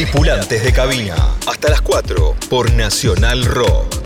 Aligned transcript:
Tripulantes 0.00 0.64
de 0.64 0.72
cabina. 0.72 1.14
Hasta 1.46 1.68
las 1.68 1.82
4 1.82 2.34
por 2.48 2.72
Nacional 2.72 3.44
Rock. 3.44 3.99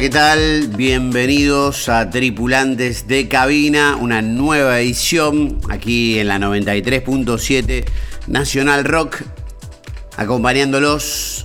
¿Qué 0.00 0.08
tal? 0.08 0.68
Bienvenidos 0.78 1.90
a 1.90 2.08
Tripulantes 2.08 3.06
de 3.06 3.28
Cabina, 3.28 3.96
una 4.00 4.22
nueva 4.22 4.80
edición 4.80 5.60
aquí 5.68 6.18
en 6.18 6.28
la 6.28 6.38
93.7 6.38 7.84
Nacional 8.26 8.86
Rock, 8.86 9.18
acompañándolos 10.16 11.44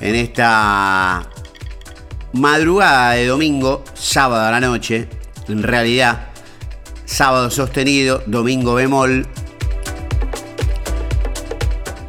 en 0.00 0.14
esta 0.14 1.28
madrugada 2.32 3.14
de 3.14 3.26
domingo, 3.26 3.82
sábado 3.94 4.46
a 4.46 4.52
la 4.52 4.60
noche, 4.60 5.08
en 5.48 5.64
realidad, 5.64 6.28
sábado 7.06 7.50
sostenido, 7.50 8.22
domingo 8.26 8.74
bemol. 8.74 9.26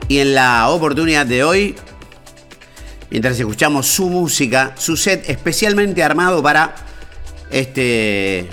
Y 0.08 0.20
en 0.20 0.36
la 0.36 0.70
oportunidad 0.70 1.26
de 1.26 1.44
hoy 1.44 1.76
mientras 3.16 3.40
escuchamos 3.40 3.88
su 3.88 4.10
música, 4.10 4.74
su 4.78 4.98
set 4.98 5.30
especialmente 5.30 6.04
armado 6.04 6.44
para 6.44 6.76
este 7.50 8.46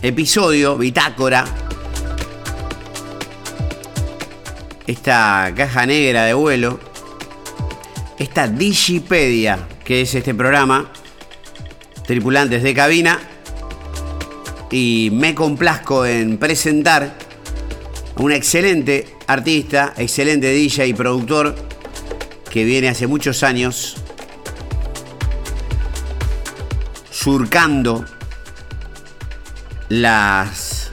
episodio, 0.00 0.78
bitácora. 0.78 1.44
Esta 4.86 5.52
caja 5.54 5.84
negra 5.84 6.24
de 6.24 6.32
vuelo, 6.32 6.80
esta 8.18 8.48
Digipedia, 8.48 9.68
que 9.84 10.00
es 10.00 10.14
este 10.14 10.32
programa, 10.32 10.90
tripulantes 12.06 12.62
de 12.62 12.72
cabina, 12.72 13.18
y 14.70 15.10
me 15.12 15.34
complazco 15.34 16.06
en 16.06 16.38
presentar 16.38 17.18
a 18.16 18.22
un 18.22 18.32
excelente 18.32 19.08
artista, 19.26 19.92
excelente 19.98 20.46
DJ 20.46 20.86
y 20.86 20.94
productor, 20.94 21.73
que 22.54 22.64
viene 22.64 22.88
hace 22.88 23.08
muchos 23.08 23.42
años 23.42 23.96
surcando 27.10 28.04
las 29.88 30.92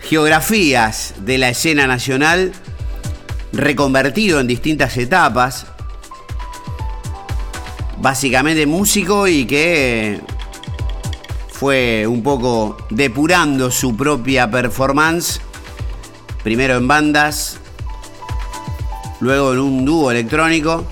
geografías 0.00 1.14
de 1.18 1.38
la 1.38 1.50
escena 1.50 1.86
nacional, 1.86 2.52
reconvertido 3.52 4.40
en 4.40 4.48
distintas 4.48 4.96
etapas, 4.96 5.66
básicamente 7.98 8.66
músico 8.66 9.28
y 9.28 9.46
que 9.46 10.20
fue 11.52 12.04
un 12.08 12.24
poco 12.24 12.78
depurando 12.90 13.70
su 13.70 13.96
propia 13.96 14.50
performance, 14.50 15.40
primero 16.42 16.78
en 16.78 16.88
bandas, 16.88 17.60
luego 19.22 19.52
en 19.52 19.60
un 19.60 19.84
dúo 19.84 20.10
electrónico 20.10 20.84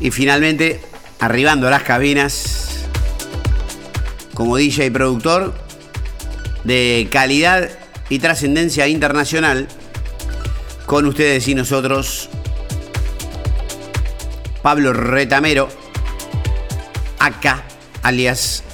y 0.00 0.10
finalmente 0.10 0.80
arribando 1.20 1.68
a 1.68 1.70
las 1.70 1.82
cabinas 1.82 2.86
como 4.32 4.56
DJ 4.56 4.86
y 4.86 4.90
productor 4.90 5.54
de 6.64 7.06
calidad 7.12 7.68
y 8.08 8.20
trascendencia 8.20 8.88
internacional 8.88 9.68
con 10.86 11.04
ustedes 11.04 11.46
y 11.48 11.54
nosotros 11.54 12.30
Pablo 14.62 14.94
Retamero 14.94 15.68
acá 17.18 17.64
alias 18.02 18.64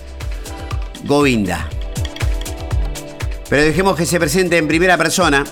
Govinda. 1.02 1.68
Pero 3.50 3.62
dejemos 3.62 3.96
que 3.96 4.06
se 4.06 4.20
presente 4.20 4.56
en 4.56 4.68
primera 4.68 4.96
persona 4.96 5.44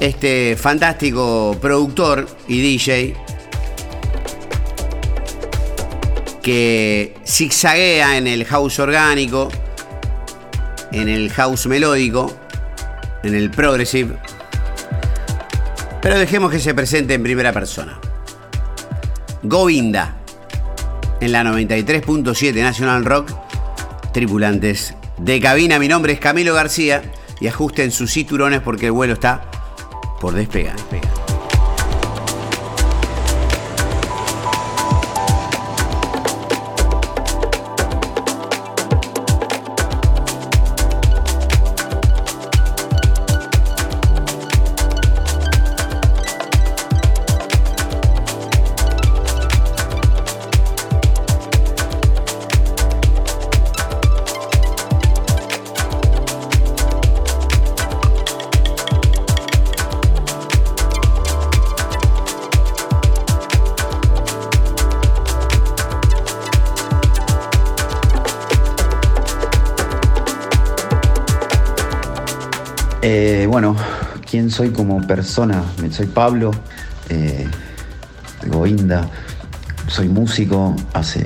este 0.00 0.56
fantástico 0.56 1.56
productor 1.60 2.28
y 2.48 2.60
DJ 2.60 3.16
que 6.42 7.14
zigzaguea 7.26 8.16
en 8.18 8.28
el 8.28 8.44
house 8.44 8.78
orgánico, 8.78 9.48
en 10.92 11.08
el 11.08 11.32
house 11.32 11.66
melódico, 11.66 12.36
en 13.24 13.34
el 13.34 13.50
progressive. 13.50 14.16
Pero 16.00 16.18
dejemos 16.18 16.52
que 16.52 16.60
se 16.60 16.72
presente 16.72 17.14
en 17.14 17.24
primera 17.24 17.52
persona. 17.52 17.98
Govinda, 19.42 20.18
en 21.20 21.32
la 21.32 21.42
93.7 21.42 22.62
National 22.62 23.04
Rock, 23.04 23.32
tripulantes 24.12 24.94
de 25.18 25.40
cabina. 25.40 25.80
Mi 25.80 25.88
nombre 25.88 26.12
es 26.12 26.20
Camilo 26.20 26.54
García 26.54 27.02
y 27.40 27.48
ajusten 27.48 27.90
sus 27.90 28.12
cinturones 28.12 28.60
porque 28.60 28.86
el 28.86 28.92
vuelo 28.92 29.14
está 29.14 29.50
por 30.26 30.34
despegar. 30.34 30.74
¿Quién 74.36 74.50
soy 74.50 74.68
como 74.68 75.00
persona? 75.06 75.64
Soy 75.90 76.08
Pablo 76.08 76.50
eh, 77.08 77.48
Govinda, 78.48 79.08
soy 79.86 80.10
músico 80.10 80.76
hace 80.92 81.24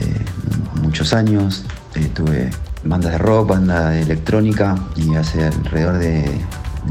muchos 0.81 1.13
años, 1.13 1.65
eh, 1.97 2.09
tuve 2.15 2.51
bandas 2.85 3.11
de 3.11 3.19
rock, 3.19 3.49
banda 3.49 3.91
de 3.91 4.03
electrónica 4.03 4.77
y 4.95 5.17
hace 5.17 5.45
alrededor 5.45 5.99
de 5.99 6.25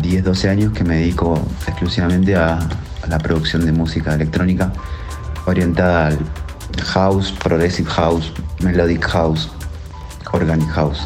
10, 0.01 0.25
12 0.25 0.49
años 0.49 0.73
que 0.73 0.83
me 0.83 0.97
dedico 0.97 1.39
exclusivamente 1.65 2.35
a, 2.35 2.57
a 2.57 3.07
la 3.07 3.17
producción 3.17 3.65
de 3.65 3.71
música 3.71 4.13
electrónica 4.13 4.73
orientada 5.45 6.07
al 6.07 6.19
house, 6.83 7.31
progressive 7.31 7.89
house, 7.91 8.33
melodic 8.61 9.05
house, 9.05 9.49
organic 10.33 10.67
house. 10.71 10.99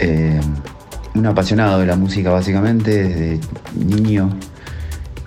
Eh, 0.00 0.40
un 1.14 1.26
apasionado 1.26 1.80
de 1.80 1.86
la 1.86 1.96
música 1.96 2.30
básicamente, 2.30 3.04
desde 3.04 3.40
niño. 3.74 4.30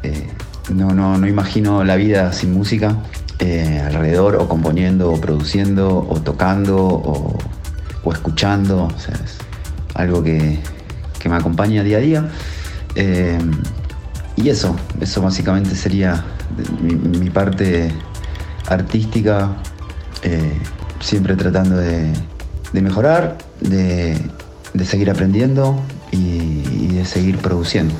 Eh, 0.04 0.28
no, 0.74 0.94
no, 0.94 1.18
no 1.18 1.28
imagino 1.28 1.84
la 1.84 1.95
vida 1.95 2.31
sin 2.34 2.54
música 2.54 2.98
eh, 3.40 3.81
alrededor, 3.86 4.36
o 4.36 4.48
componiendo, 4.48 5.12
o 5.12 5.19
produciendo, 5.19 6.06
o 6.10 6.22
tocando, 6.22 6.78
o, 6.78 7.38
o 8.04 8.13
escuchando. 8.13 8.90
Es 8.98 9.38
algo 9.94 10.24
que, 10.24 10.60
que 11.19 11.30
me 11.30 11.36
acompaña 11.36 11.84
día 11.84 11.98
a 11.98 12.01
día. 12.01 12.30
Eh, 12.95 13.40
y 14.36 14.50
eso, 14.50 14.75
eso 15.00 15.22
básicamente 15.22 15.75
sería 15.75 16.24
mi, 16.81 16.96
mi 16.96 17.30
parte 17.30 17.92
artística, 18.68 19.50
siempre 21.00 21.36
tratando 21.36 21.75
de, 21.75 22.13
de 22.72 22.81
mejorar, 22.81 23.38
de, 23.60 24.18
de, 24.74 24.86
seguir 24.86 25.12
aprendiendo 25.12 25.80
y, 26.13 26.88
de 26.88 27.06
seguir 27.06 27.38
produciendo 27.38 27.95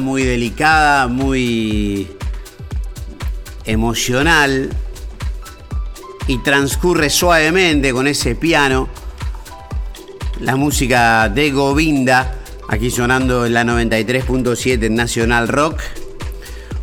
muy 0.00 0.24
delicada, 0.24 1.06
muy 1.06 2.08
emocional 3.64 4.70
y 6.26 6.38
transcurre 6.38 7.10
suavemente 7.10 7.92
con 7.92 8.08
ese 8.08 8.34
piano. 8.34 8.88
La 10.40 10.56
música 10.56 11.28
de 11.28 11.52
Govinda, 11.52 12.34
aquí 12.68 12.90
sonando 12.90 13.46
en 13.46 13.54
la 13.54 13.62
93.7 13.62 14.84
en 14.84 14.96
Nacional 14.96 15.46
Rock. 15.46 15.80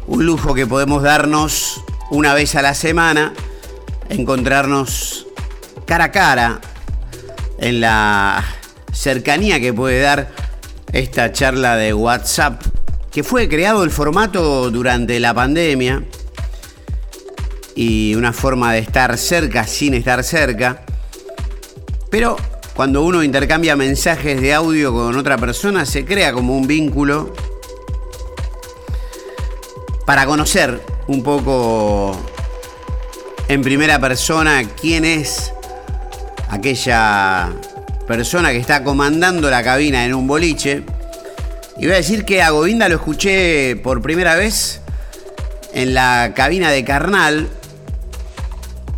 Un 0.08 0.26
lujo 0.26 0.54
que 0.54 0.66
podemos 0.66 1.04
darnos 1.04 1.84
una 2.12 2.34
vez 2.34 2.56
a 2.56 2.62
la 2.62 2.74
semana, 2.74 3.34
encontrarnos 4.10 5.28
cara 5.86 6.06
a 6.06 6.12
cara 6.12 6.62
en 7.60 7.82
la 7.82 8.44
cercanía 8.94 9.60
que 9.60 9.74
puede 9.74 10.00
dar 10.00 10.41
esta 10.94 11.32
charla 11.32 11.76
de 11.76 11.94
WhatsApp, 11.94 12.62
que 13.12 13.24
fue 13.24 13.48
creado 13.48 13.84
el 13.84 13.92
formato 13.92 14.70
durante 14.72 15.20
la 15.20 15.34
pandemia 15.34 16.04
y 17.76 18.16
una 18.16 18.34
forma 18.34 18.74
de 18.74 18.80
estar 18.80 19.18
cerca 19.18 19.66
sin 19.66 19.94
estar 19.94 20.24
cerca. 20.24 20.84
Pero 22.10 22.36
cuando 22.74 23.04
uno 23.04 23.24
intercambia 23.24 23.76
mensajes 23.76 24.42
de 24.42 24.54
audio 24.54 24.94
con 24.94 25.18
otra 25.18 25.38
persona, 25.38 25.86
se 25.86 26.06
crea 26.06 26.34
como 26.34 26.58
un 26.58 26.68
vínculo 26.68 27.34
para 30.06 30.26
conocer 30.26 30.82
un 31.08 31.24
poco 31.24 32.18
en 33.48 33.62
primera 33.62 34.00
persona 34.00 34.64
quién 34.80 35.06
es 35.06 35.54
aquella 36.50 37.50
persona 38.08 38.52
que 38.52 38.58
está 38.58 38.84
comandando 38.84 39.50
la 39.50 39.64
cabina 39.64 40.06
en 40.06 40.14
un 40.14 40.28
boliche. 40.28 40.84
Y 41.78 41.86
voy 41.86 41.94
a 41.94 41.98
decir 41.98 42.26
que 42.26 42.42
a 42.42 42.50
Govinda 42.50 42.90
lo 42.90 42.96
escuché 42.96 43.76
por 43.78 44.02
primera 44.02 44.36
vez 44.36 44.82
en 45.74 45.94
la 45.94 46.34
cabina 46.36 46.70
de 46.70 46.84
Carnal, 46.84 47.48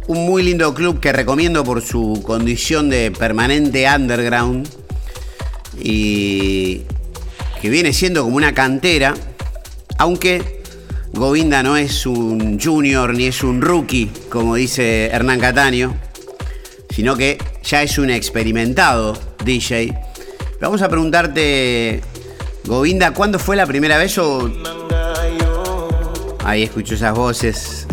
un 0.07 0.25
muy 0.25 0.43
lindo 0.43 0.73
club 0.73 0.99
que 0.99 1.13
recomiendo 1.13 1.63
por 1.63 1.81
su 1.81 2.21
condición 2.25 2.89
de 2.89 3.11
permanente 3.11 3.87
underground 3.87 4.67
y 5.81 6.81
que 7.61 7.69
viene 7.69 7.93
siendo 7.93 8.23
como 8.23 8.35
una 8.35 8.53
cantera, 8.53 9.13
aunque 9.97 10.61
Govinda 11.13 11.63
no 11.63 11.77
es 11.77 12.05
un 12.05 12.59
junior 12.59 13.13
ni 13.13 13.27
es 13.27 13.43
un 13.43 13.61
rookie, 13.61 14.11
como 14.29 14.55
dice 14.55 15.05
Hernán 15.05 15.39
Cataño, 15.39 15.95
sino 16.89 17.15
que 17.15 17.37
ya 17.63 17.81
es 17.81 17.97
un 17.97 18.09
experimentado 18.09 19.17
DJ. 19.43 19.97
Vamos 20.59 20.81
a 20.81 20.89
preguntarte, 20.89 22.01
Govinda, 22.65 23.13
¿cuándo 23.13 23.39
fue 23.39 23.55
la 23.55 23.65
primera 23.65 23.97
vez 23.97 24.17
o... 24.17 24.51
Ahí 26.43 26.63
escucho 26.63 26.95
esas 26.95 27.15
voces. 27.15 27.87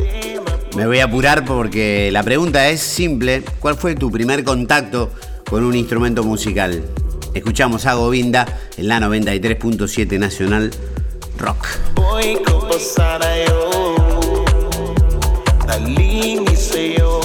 Me 0.76 0.86
voy 0.86 0.98
a 0.98 1.04
apurar 1.04 1.44
porque 1.44 2.10
la 2.12 2.22
pregunta 2.22 2.68
es 2.68 2.80
simple. 2.80 3.42
¿Cuál 3.60 3.76
fue 3.76 3.94
tu 3.94 4.10
primer 4.10 4.44
contacto 4.44 5.10
con 5.48 5.64
un 5.64 5.74
instrumento 5.74 6.24
musical? 6.24 6.84
Escuchamos 7.34 7.86
a 7.86 7.94
Govinda 7.94 8.60
en 8.76 8.88
la 8.88 8.98
93.7 8.98 10.18
Nacional 10.18 10.70
Rock. 11.38 11.66
escuchando 16.70 17.19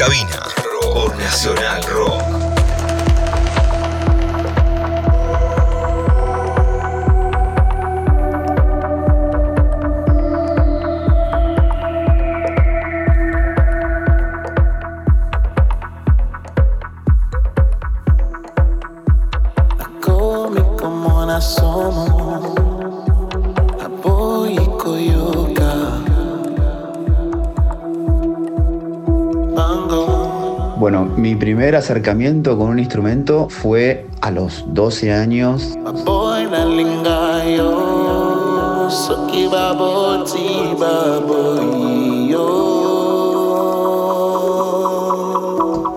Cabina 0.00 0.29
primer 31.70 31.84
acercamiento 31.84 32.58
con 32.58 32.70
un 32.70 32.80
instrumento 32.80 33.48
fue 33.48 34.04
a 34.22 34.32
los 34.32 34.64
12 34.74 35.12
años. 35.12 35.78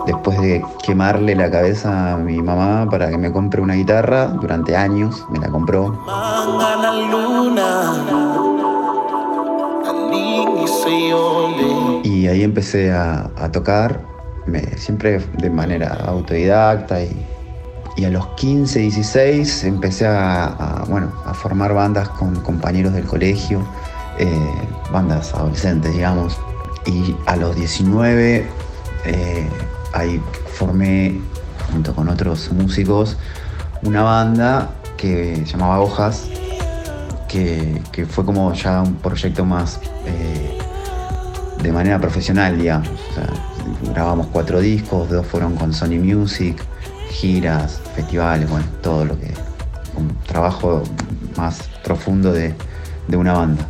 Después 0.06 0.42
de 0.42 0.64
quemarle 0.84 1.36
la 1.36 1.50
cabeza 1.50 2.14
a 2.14 2.18
mi 2.18 2.40
mamá 2.40 2.88
para 2.88 3.10
que 3.10 3.18
me 3.18 3.32
compre 3.32 3.60
una 3.60 3.74
guitarra, 3.74 4.28
durante 4.28 4.76
años 4.76 5.26
me 5.32 5.40
la 5.40 5.48
compró. 5.48 5.98
Y 12.04 12.28
ahí 12.28 12.44
empecé 12.44 12.92
a, 12.92 13.32
tocar, 13.52 14.13
siempre 14.78 15.20
de 15.38 15.50
manera 15.50 15.94
autodidacta 16.06 17.02
y, 17.04 17.26
a 18.06 18.10
los 18.10 18.26
15, 18.36 18.80
16 18.80 19.66
empecé 19.66 20.08
a, 20.08 20.84
bueno, 20.90 21.14
a 21.26 21.34
formar 21.34 21.74
bandas 21.74 22.10
con 22.10 22.36
compañeros 22.42 22.94
del 22.94 23.06
colegio, 23.06 23.64
eh, 24.18 24.28
bandas 24.92 25.34
adolescentes, 25.34 25.94
digamos. 25.94 26.38
Y 26.88 27.16
a 27.28 27.36
los 27.36 27.56
19 27.56 28.48
eh, 29.06 29.50
ahí 29.94 30.22
formé, 30.54 31.22
junto 31.72 31.94
con 31.96 32.10
otros 32.10 32.52
músicos, 32.52 33.18
una 33.84 34.02
banda 34.02 34.72
que 34.98 35.44
llamaba 35.46 35.80
Hojas, 35.80 36.28
que, 37.28 37.82
fue 38.10 38.26
como 38.26 38.54
ya 38.54 38.82
un 38.82 38.96
proyecto 38.96 39.44
más 39.46 39.80
eh, 40.06 40.58
de 41.62 41.72
manera 41.72 42.00
profesional, 42.00 42.58
digamos. 42.58 42.90
Grabamos 43.94 44.28
cuatro 44.28 44.60
discos, 44.60 45.10
dos 45.10 45.26
fueron 45.26 45.56
con 45.56 45.74
Sony 45.74 46.00
Music, 46.00 46.58
giras, 47.10 47.82
festivales, 47.96 48.50
bueno, 48.50 48.66
todo 48.82 49.06
lo 49.06 49.20
que. 49.20 49.34
un 49.96 50.16
trabajo 50.26 50.84
más 51.38 51.70
profundo 51.84 52.34
de, 52.34 52.54
una 53.16 53.34
banda. 53.34 53.68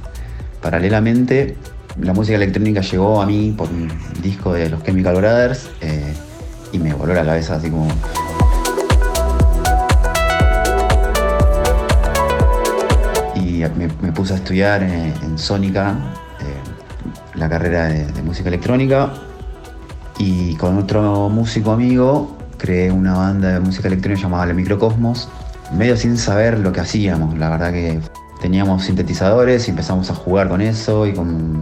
Paralelamente, 0.62 1.58
la 2.00 2.14
música 2.14 2.36
electrónica 2.38 2.82
llegó 2.82 3.22
a 3.22 3.26
mí 3.26 3.54
por 3.58 3.70
un 3.70 3.92
disco 4.22 4.54
de 4.54 4.70
los 4.70 4.84
Chemical 4.84 5.16
Brothers 5.16 5.70
eh, 5.82 6.14
y 6.72 6.80
me 6.80 6.94
voló 6.94 7.14
la 7.14 7.26
cabeza 7.26 7.56
así 7.56 7.70
como. 7.70 7.88
Y 13.36 13.64
me, 13.78 14.12
puse 14.12 14.34
a 14.34 14.38
estudiar 14.38 14.84
en, 14.84 15.14
en 15.24 15.38
Sónica, 15.38 15.98
la 17.36 17.50
carrera 17.50 17.88
de, 17.88 18.22
música 18.24 18.50
electrónica 18.50 19.12
y 20.24 20.56
con 20.56 20.78
otro 20.78 21.28
músico 21.28 21.72
amigo 21.72 22.38
creé 22.58 22.92
una 22.92 23.14
banda 23.14 23.56
de 23.56 23.60
música 23.60 23.90
electrónica 23.90 24.22
llamada 24.22 24.46
El 24.46 24.56
Microcosmos, 24.56 25.28
medio 25.76 25.98
sin 25.98 26.18
saber 26.18 26.60
lo 26.60 26.72
que 26.72 26.80
hacíamos, 26.80 27.38
la 27.38 27.50
verdad 27.50 27.74
que 27.74 28.00
teníamos 28.42 28.86
sintetizadores 28.86 29.68
y 29.68 29.72
empezamos 29.72 30.10
a 30.10 30.16
jugar 30.16 30.48
con 30.48 30.62
eso 30.62 31.06
y 31.08 31.14
con 31.14 31.62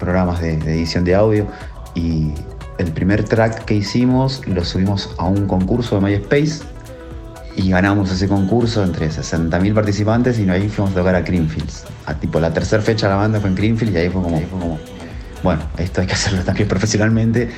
programas 0.00 0.40
de, 0.40 0.54
edición 0.54 1.04
de 1.04 1.14
audio. 1.14 1.46
Y 1.94 2.32
el 2.78 2.90
primer 2.90 3.22
track 3.22 3.64
que 3.64 3.74
hicimos 3.74 4.44
lo 4.48 4.64
subimos 4.64 5.14
a 5.18 5.26
un 5.26 5.46
concurso 5.46 6.00
de 6.00 6.00
MySpace 6.00 6.64
y 7.56 7.70
ganamos 7.70 8.10
ese 8.10 8.26
concurso 8.26 8.82
entre 8.82 9.08
60.000 9.08 9.72
participantes 9.72 10.40
y 10.40 10.50
ahí 10.50 10.68
fuimos 10.68 10.92
a 10.92 10.94
tocar 10.96 11.14
a 11.14 11.20
Greenfields. 11.20 11.84
A 12.06 12.14
tipo 12.14 12.40
la 12.40 12.52
tercera 12.52 12.82
fecha 12.82 13.06
de 13.06 13.14
la 13.14 13.20
banda 13.20 13.38
fue 13.38 13.50
en 13.50 13.54
Greenfields 13.54 13.94
y 13.94 13.98
ahí 13.98 14.08
fue 14.08 14.20
como 14.20 14.78
bueno, 15.44 15.62
esto 15.76 16.00
hay 16.00 16.06
que 16.06 16.14
hacerlo 16.14 16.42
también 16.42 16.66
profesionalmente 16.74 17.50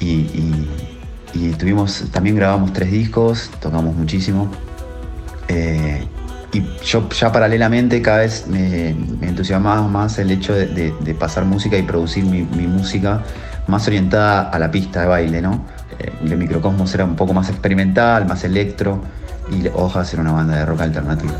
y, 0.00 1.50
tuvimos, 1.58 2.04
también 2.12 2.36
grabamos 2.36 2.72
tres 2.72 2.90
discos, 2.90 3.50
tocamos 3.60 3.94
muchísimo. 3.94 4.50
Eh, 5.48 6.06
y 6.52 6.62
yo 6.84 7.08
ya 7.10 7.30
paralelamente 7.32 8.00
cada 8.00 8.18
vez 8.18 8.46
me, 8.48 8.90
entusiasmaba 9.20 9.86
más 9.88 10.18
el 10.18 10.30
hecho 10.30 10.54
de, 10.54 11.16
pasar 11.18 11.44
música 11.44 11.76
y 11.76 11.82
producir 11.82 12.24
mi, 12.24 12.42
música 12.66 13.22
más 13.66 13.86
orientada 13.86 14.48
a 14.48 14.58
la 14.58 14.70
pista 14.70 15.02
de 15.02 15.06
baile, 15.06 15.42
¿no? 15.42 15.66
Eh, 15.98 16.12
el 16.24 16.36
microcosmos 16.36 16.94
era 16.94 17.04
un 17.04 17.16
poco 17.16 17.34
más 17.34 17.48
experimental, 17.50 18.26
más 18.26 18.44
electro, 18.44 19.02
y 19.50 19.68
Hojas 19.68 20.12
era 20.12 20.22
una 20.22 20.32
banda 20.32 20.56
de 20.56 20.66
rock 20.66 20.80
alternativa. 20.82 21.34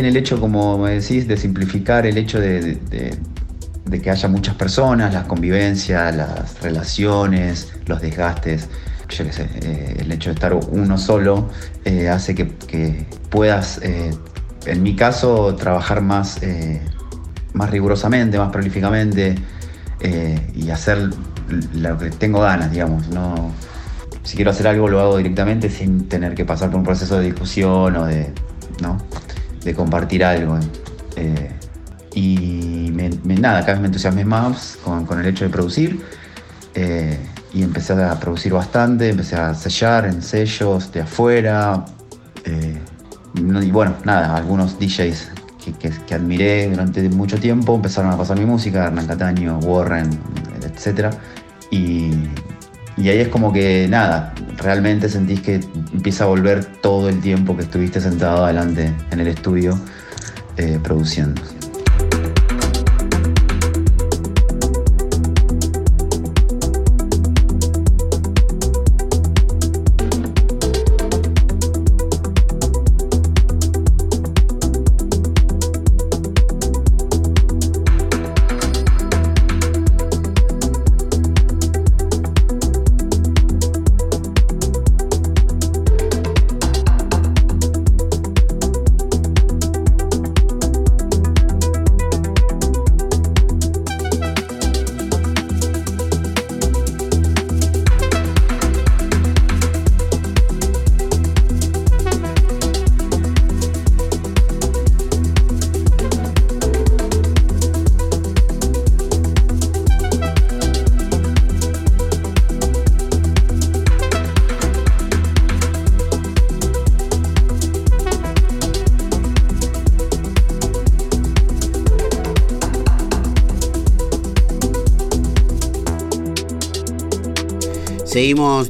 También 0.00 0.16
el 0.16 0.22
hecho, 0.22 0.40
como 0.40 0.78
me 0.78 0.92
decís, 0.92 1.28
de 1.28 1.36
simplificar 1.36 2.06
el 2.06 2.16
hecho 2.16 2.40
de, 2.40 2.78
que 4.02 4.10
haya 4.10 4.28
muchas 4.28 4.54
personas, 4.54 5.12
la 5.12 5.24
convivencia, 5.24 6.10
las 6.10 6.58
relaciones, 6.62 7.70
los 7.84 8.00
desgastes. 8.00 8.70
Yo 9.10 9.26
qué 9.26 9.32
sé, 9.32 9.46
eh, 9.56 9.96
el 9.98 10.10
hecho 10.10 10.30
de 10.30 10.34
estar 10.34 10.54
uno 10.54 10.96
solo 10.96 11.50
eh, 11.84 12.08
hace 12.08 12.34
que, 12.34 13.06
puedas, 13.28 13.78
eh, 13.82 14.10
en 14.64 14.82
mi 14.82 14.96
caso, 14.96 15.54
trabajar 15.56 16.00
más, 16.00 16.40
más 17.52 17.70
rigurosamente, 17.70 18.38
más 18.38 18.50
prolíficamente 18.50 19.34
y 20.54 20.70
hacer 20.70 21.10
lo 21.74 21.98
que 21.98 22.08
tengo 22.08 22.40
ganas, 22.40 22.72
digamos. 22.72 23.06
No, 23.08 23.52
si 24.22 24.36
quiero 24.36 24.50
hacer 24.50 24.66
algo 24.66 24.88
lo 24.88 25.00
hago 25.00 25.18
directamente 25.18 25.68
sin 25.68 26.08
tener 26.08 26.34
que 26.34 26.46
pasar 26.46 26.70
por 26.70 26.78
un 26.78 26.86
proceso 26.86 27.18
de 27.18 27.26
discusión 27.26 27.96
o 27.96 28.06
de. 28.06 28.32
De 29.70 29.76
compartir 29.76 30.24
algo. 30.24 30.58
Eh, 31.16 31.50
y 32.14 32.90
me, 32.92 33.08
nada, 33.36 33.60
cada 33.60 33.72
vez 33.72 33.80
me 33.80 33.86
entusiasmé 33.86 34.24
más 34.24 34.78
con, 34.82 35.20
el 35.20 35.26
hecho 35.26 35.44
de 35.44 35.50
producir. 35.50 36.00
Eh, 36.74 37.18
y 37.52 37.62
empecé 37.62 37.92
a 37.92 38.18
producir 38.20 38.52
bastante, 38.52 39.08
empecé 39.08 39.36
a 39.36 39.54
sellar 39.54 40.06
en 40.06 40.22
sellos 40.22 40.92
de 40.92 41.00
afuera. 41.02 41.84
Eh, 42.44 42.78
y 43.34 43.70
bueno, 43.70 43.94
nada, 44.04 44.36
algunos 44.36 44.78
DJs 44.78 45.30
que, 45.78 45.90
que, 45.90 46.14
admiré 46.14 46.68
durante 46.68 47.08
mucho 47.08 47.38
tiempo 47.38 47.76
empezaron 47.76 48.10
a 48.10 48.16
pasar 48.16 48.38
mi 48.38 48.46
música, 48.46 48.86
Hernán 48.86 49.06
Cataño, 49.06 49.58
Warren, 49.58 50.10
etc. 50.64 51.14
Y, 51.70 52.12
y 52.96 53.08
ahí 53.08 53.18
es 53.18 53.28
como 53.28 53.52
que 53.52 53.86
nada, 53.88 54.34
realmente 54.60 55.08
sentís 55.08 55.40
que 55.40 55.60
empieza 55.92 56.24
a 56.24 56.26
volver 56.28 56.64
todo 56.64 57.08
el 57.08 57.20
tiempo 57.20 57.56
que 57.56 57.62
estuviste 57.62 58.00
sentado 58.00 58.44
adelante 58.44 58.92
en 59.10 59.20
el 59.20 59.28
estudio 59.28 59.78
eh, 60.56 60.78
produciendo. 60.82 61.40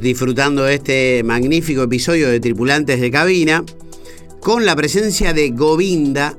Disfrutando 0.01 0.63
de 0.63 0.73
este 0.73 1.23
magnífico 1.23 1.83
episodio 1.83 2.27
de 2.27 2.39
Tripulantes 2.39 2.99
de 2.99 3.11
Cabina 3.11 3.63
con 4.39 4.65
la 4.65 4.75
presencia 4.75 5.31
de 5.31 5.51
Govinda 5.51 6.35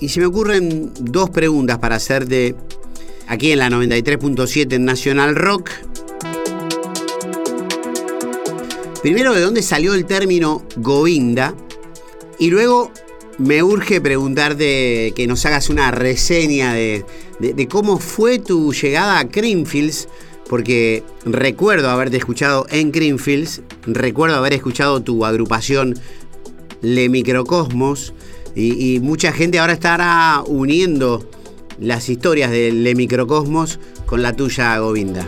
y 0.00 0.08
se 0.08 0.20
me 0.20 0.26
ocurren 0.26 0.90
dos 0.98 1.28
preguntas 1.28 1.78
para 1.78 1.96
hacerte 1.96 2.54
aquí 3.26 3.52
en 3.52 3.58
la 3.58 3.68
93.7 3.68 4.72
en 4.72 4.84
Nacional 4.86 5.36
Rock. 5.36 5.70
Primero, 9.02 9.34
¿de 9.34 9.40
dónde 9.42 9.60
salió 9.60 9.92
el 9.92 10.06
término 10.06 10.66
Govinda? 10.76 11.54
Y 12.38 12.48
luego 12.48 12.90
me 13.36 13.62
urge 13.62 14.00
preguntarte 14.00 15.12
que 15.14 15.26
nos 15.26 15.44
hagas 15.44 15.68
una 15.68 15.90
reseña 15.90 16.72
de, 16.72 17.04
de 17.38 17.68
cómo 17.68 17.98
fue 17.98 18.38
tu 18.38 18.72
llegada 18.72 19.18
a 19.18 19.28
Creamfields 19.28 20.08
porque 20.48 21.02
recuerdo 21.24 21.88
haberte 21.90 22.16
escuchado 22.16 22.66
en 22.70 22.92
Greenfields, 22.92 23.62
recuerdo 23.86 24.36
haber 24.36 24.52
escuchado 24.52 25.02
tu 25.02 25.24
agrupación 25.24 25.94
Le 26.82 27.08
Microcosmos 27.08 28.12
y, 28.54 29.00
mucha 29.00 29.32
gente 29.32 29.58
ahora 29.58 29.72
estará 29.72 30.42
uniendo 30.46 31.28
las 31.80 32.08
historias 32.08 32.50
de 32.50 32.70
Le 32.72 32.94
Microcosmos 32.94 33.80
con 34.06 34.22
la 34.22 34.34
tuya, 34.34 34.78
Govinda. 34.78 35.26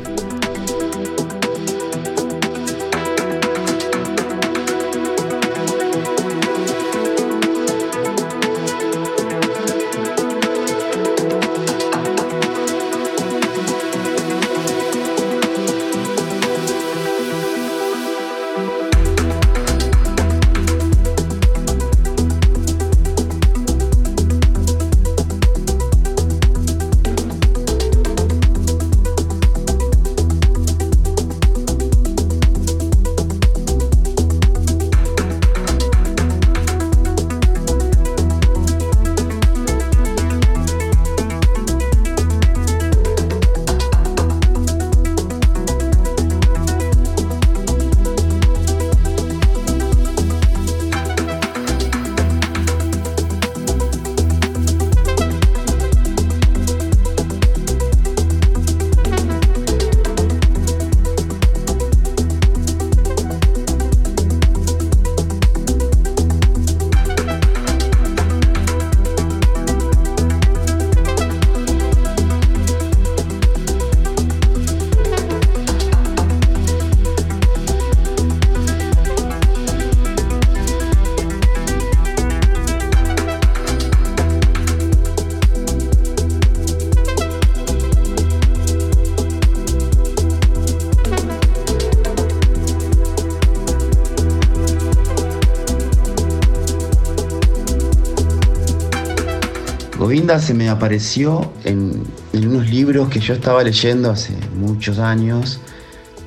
Se 100.26 100.54
me 100.54 100.68
apareció 100.68 101.52
en, 101.64 102.02
unos 102.32 102.68
libros 102.68 103.08
que 103.08 103.20
yo 103.20 103.34
estaba 103.34 103.62
leyendo 103.62 104.10
hace 104.10 104.34
muchos 104.58 104.98
años. 104.98 105.60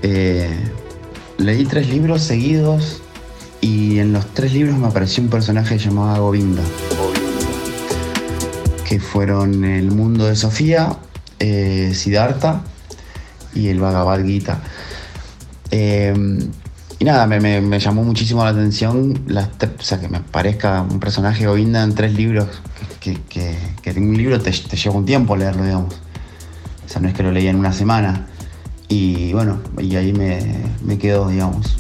Eh, 0.02 0.50
leí 1.38 1.66
tres 1.66 1.90
libros 1.90 2.22
seguidos 2.22 3.02
y 3.60 4.00
en 4.00 4.14
los 4.14 4.26
tres 4.34 4.54
libros 4.54 4.78
me 4.78 4.88
apareció 4.88 5.22
un 5.22 5.30
personaje 5.30 5.78
llamado 5.78 6.24
Govinda. 6.24 6.62
Que 8.88 9.00
fueron 9.00 9.66
El 9.66 9.92
mundo 9.92 10.26
de 10.26 10.36
Sofía, 10.36 10.98
eh, 11.40 11.92
Siddhartha 11.94 12.64
y 13.54 13.68
el 13.68 13.80
Bhagavad 13.80 14.24
Gita. 14.24 14.62
Eh, 15.72 16.14
y 17.00 17.06
nada, 17.06 17.26
me, 17.28 17.80
llamó 17.80 18.04
muchísimo 18.04 18.44
la 18.44 18.50
atención 18.50 19.24
o 19.30 19.82
sea, 19.82 20.02
que 20.02 20.10
me 20.10 20.20
parezca 20.20 20.82
un 20.82 21.00
personaje 21.00 21.48
Govinda 21.48 21.82
en 21.82 21.96
tres 21.96 22.14
libros 22.14 22.48
que, 23.00 23.18
que, 23.30 23.56
un 23.98 24.18
libro 24.18 24.42
te, 24.42 24.52
lleva 24.52 24.96
un 24.96 25.06
tiempo 25.06 25.38
leerlo, 25.38 25.64
digamos. 25.64 25.94
O 26.86 26.90
sea, 26.90 27.02
no 27.02 27.08
es 27.08 27.14
que 27.14 27.24
lo 27.24 27.32
leí 27.32 27.48
en 27.48 27.56
una 27.56 27.72
semana. 27.72 28.28
Y 28.90 29.32
bueno, 29.32 29.62
y 29.78 29.96
ahí 29.96 30.12
me, 30.12 30.40
me 30.84 30.98
quedo, 30.98 31.30
digamos. 31.30 31.78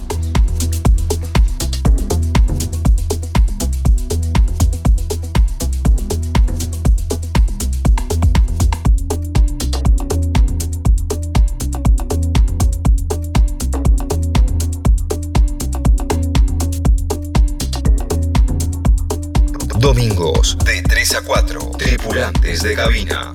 A 21.16 21.22
4. 21.22 21.72
Tripulantes 21.78 22.62
de 22.62 22.76
cabina. 22.76 23.32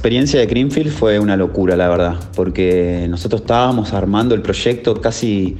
Experiencia 0.00 0.40
de 0.40 0.46
Greenfield 0.46 0.92
fue 0.92 1.18
una 1.18 1.36
locura, 1.36 1.76
la 1.76 1.86
verdad, 1.86 2.14
porque 2.34 3.06
nosotros 3.10 3.42
estábamos 3.42 3.92
armando 3.92 4.34
el 4.34 4.40
proyecto 4.40 4.98
casi 4.98 5.58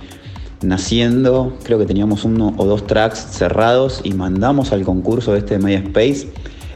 naciendo, 0.63 1.59
creo 1.63 1.79
que 1.79 1.85
teníamos 1.85 2.25
uno 2.25 2.55
o 2.57 2.65
dos 2.65 2.87
tracks 2.87 3.19
cerrados 3.19 4.01
y 4.03 4.15
mandamos 4.15 4.73
al 4.73 4.83
concurso 4.83 5.37
este 5.37 5.59
de 5.59 5.63
MySpace 5.63 6.29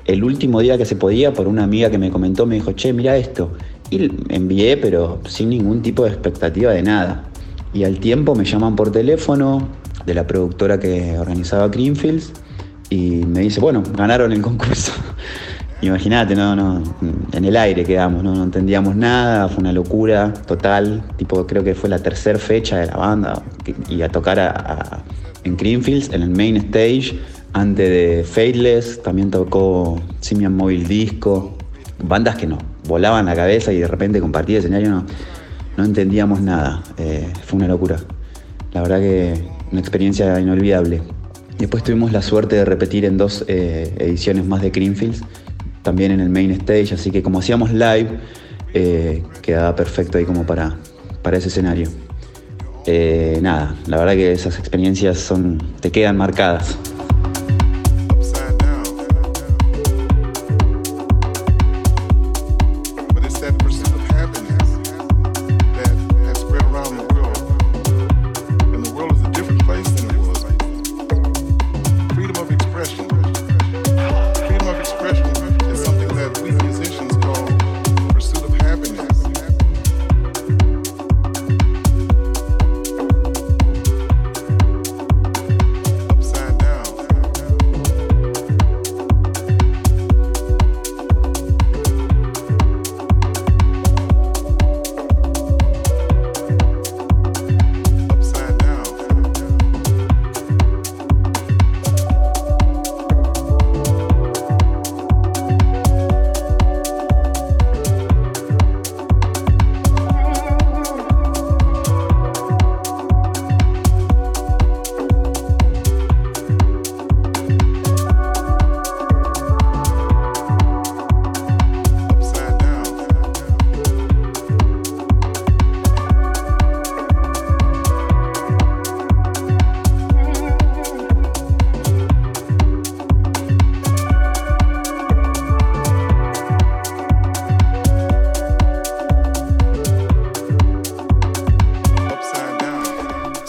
el 0.05 0.25
último 0.25 0.61
día 0.61 0.77
que 0.77 0.85
se 0.85 0.95
podía 0.95 1.33
por 1.33 1.49
una 1.49 1.65
amiga 1.65 1.91
que 1.91 1.97
me 1.97 2.11
comentó, 2.11 2.45
me 2.45 2.57
dijo, 2.57 2.73
che, 2.73 2.93
mira 2.93 3.17
esto. 3.17 3.51
Y 3.89 4.11
envié, 4.29 4.77
pero 4.77 5.23
sin 5.27 5.49
ningún 5.49 5.81
tipo 5.81 6.05
de 6.05 6.11
expectativa 6.11 6.71
de 6.71 6.83
nada. 6.83 7.25
Y 7.73 7.85
al 7.85 7.99
tiempo 7.99 8.35
me 8.35 8.45
llaman 8.45 8.77
por 8.77 8.93
teléfono 8.93 9.67
de 10.05 10.13
la 10.13 10.27
productora 10.27 10.79
que 10.79 11.19
organizaba 11.19 11.69
Greenfields 11.69 12.31
y 12.91 13.25
me 13.25 13.41
dice, 13.41 13.59
bueno, 13.59 13.83
ganaron 13.97 14.33
el 14.33 14.43
concurso. 14.43 14.93
Imagínate, 15.81 16.35
no, 16.35 16.57
no, 16.57 16.83
en 17.33 17.45
el 17.45 17.57
aire 17.57 17.85
quedamos, 17.85 18.23
no, 18.23 18.35
no 18.35 18.45
entendíamos 18.45 18.97
nada, 18.97 19.49
fue 19.49 19.59
una 19.61 19.73
locura 19.73 20.33
total. 20.47 21.03
Tipo, 21.19 21.47
creo 21.47 21.63
que 21.63 21.75
fue 21.75 21.91
la 21.91 21.99
tercera 21.99 22.39
fecha 22.39 22.79
de 22.79 22.87
la 22.87 22.97
banda 22.97 23.43
y 23.89 24.01
a 24.03 24.09
tocar 24.09 24.39
a- 24.41 25.03
en 25.43 25.57
Greenfields, 25.59 26.11
en 26.15 26.23
el 26.23 26.31
main 26.31 26.57
stage, 26.57 27.19
antes 27.53 27.89
de 27.89 28.25
Faithless, 28.25 29.03
también 29.03 29.31
tocó 29.31 30.01
Simian 30.21 30.57
Mobile 30.57 30.85
Disco, 30.87 31.55
bandas 32.03 32.37
que 32.37 32.47
nos 32.47 32.61
volaban 32.89 33.27
la 33.27 33.35
cabeza 33.35 33.71
y 33.73 33.79
de 33.81 33.87
repente 33.87 34.21
compartí 34.21 34.53
el 34.55 34.61
escenario, 34.61 34.89
no, 34.91 35.05
no 35.77 35.85
entendíamos 35.85 36.41
nada, 36.41 36.83
Eh, 36.97 37.31
fue 37.45 37.59
una 37.59 37.69
locura. 37.69 37.97
La 38.73 38.81
verdad 38.81 39.01
que 39.01 39.35
una 39.71 39.81
experiencia 39.81 40.41
inolvidable. 40.41 41.03
Después 41.59 41.85
tuvimos 41.85 42.11
la 42.11 42.23
suerte 42.23 42.57
de 42.57 42.65
repetir 42.65 43.05
en 43.05 43.19
dos 43.19 43.45
eh, 43.49 43.95
ediciones 43.99 44.45
más 44.47 44.63
de 44.63 44.71
Greenfields, 44.71 45.23
también 45.85 46.11
en 46.11 46.19
el 46.19 46.31
main 46.31 46.51
stage, 46.51 46.95
así 46.95 47.13
que 47.13 47.23
como 47.23 47.39
hacíamos 47.39 47.71
live, 47.71 48.09
eh, 48.73 49.23
quedaba 49.43 49.77
perfecto 49.77 50.19
ahí 50.19 50.25
como 50.25 50.45
para, 50.45 50.75
para 51.23 51.37
ese 51.37 51.49
escenario. 51.49 51.89
Eh, 52.87 53.39
nada, 53.41 53.77
la 53.87 53.99
verdad 53.99 54.15
que 54.15 54.33
esas 54.33 54.59
experiencias 54.59 55.19
son, 55.19 55.63
te 55.81 55.93
quedan 55.93 56.17
marcadas. 56.17 56.77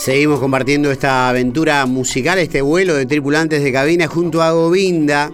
Seguimos 0.05 0.39
compartiendo 0.39 0.91
esta 0.91 1.29
aventura 1.29 1.83
musical, 1.87 2.37
este 2.37 2.61
vuelo 2.61 2.93
de 2.93 3.07
tripulantes 3.07 3.63
de 3.63 3.71
cabina 3.71 4.05
junto 4.05 4.43
a 4.43 4.51
Govinda 4.51 5.31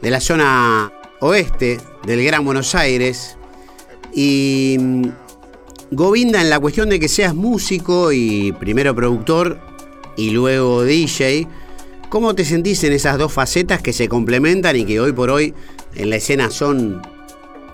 de 0.00 0.10
la 0.12 0.20
zona 0.20 0.92
oeste 1.18 1.80
del 2.06 2.22
Gran 2.22 2.44
Buenos 2.44 2.76
Aires. 2.76 3.36
Y 4.14 4.76
mm, 4.78 5.08
Govinda 5.90 6.40
en 6.40 6.48
la 6.48 6.60
cuestión 6.60 6.90
de 6.90 7.00
que 7.00 7.08
seas 7.08 7.34
músico 7.34 8.12
y 8.12 8.52
primero 8.52 8.94
productor 8.94 9.58
y 10.16 10.30
luego 10.30 10.84
DJ, 10.84 11.48
¿cómo 12.08 12.36
te 12.36 12.44
sentís 12.44 12.84
en 12.84 12.92
esas 12.92 13.18
dos 13.18 13.32
facetas 13.32 13.82
que 13.82 13.92
se 13.92 14.08
complementan 14.08 14.76
y 14.76 14.84
que 14.84 15.00
hoy 15.00 15.10
por 15.10 15.28
hoy 15.28 15.54
en 15.96 16.10
la 16.10 16.16
escena 16.18 16.52
son 16.52 17.02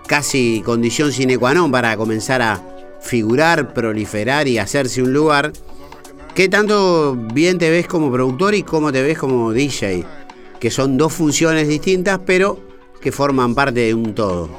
casi 0.06 0.62
condición 0.64 1.12
sine 1.12 1.36
qua 1.36 1.52
non 1.52 1.70
para 1.70 1.98
comenzar 1.98 2.40
a 2.40 2.64
figurar, 3.02 3.74
proliferar 3.74 4.48
y 4.48 4.56
hacerse 4.56 5.02
un 5.02 5.12
lugar? 5.12 5.52
¿Qué 6.34 6.48
tanto 6.48 7.14
bien 7.14 7.58
te 7.58 7.70
ves 7.70 7.86
como 7.86 8.10
productor 8.10 8.56
y 8.56 8.64
cómo 8.64 8.90
te 8.90 9.02
ves 9.02 9.16
como 9.16 9.52
DJ? 9.52 10.04
Que 10.58 10.68
son 10.68 10.96
dos 10.96 11.12
funciones 11.12 11.68
distintas, 11.68 12.18
pero 12.26 12.58
que 13.00 13.12
forman 13.12 13.54
parte 13.54 13.78
de 13.78 13.94
un 13.94 14.16
todo. 14.16 14.50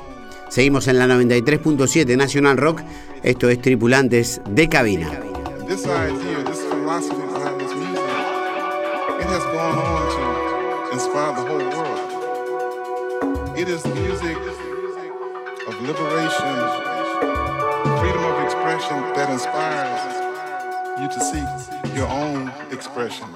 Seguimos 0.48 0.88
en 0.88 1.00
la 1.00 1.06
93.7 1.06 2.16
National 2.16 2.56
Rock. 2.56 2.80
Esto 3.24 3.50
es 3.50 3.62
Tripulantes 3.62 4.40
de 4.50 4.70
Cabina. 4.70 5.12
It 13.58 13.70
is 13.70 13.86
music 13.86 14.38
of 15.68 15.82
liberation, 15.82 16.56
freedom 18.00 18.26
of 18.26 18.44
expression 18.44 19.00
that 19.16 19.30
inspires 19.32 20.15
you 21.00 21.08
to 21.10 21.20
seek 21.20 21.96
your 21.96 22.08
own 22.08 22.52
expression. 22.72 23.28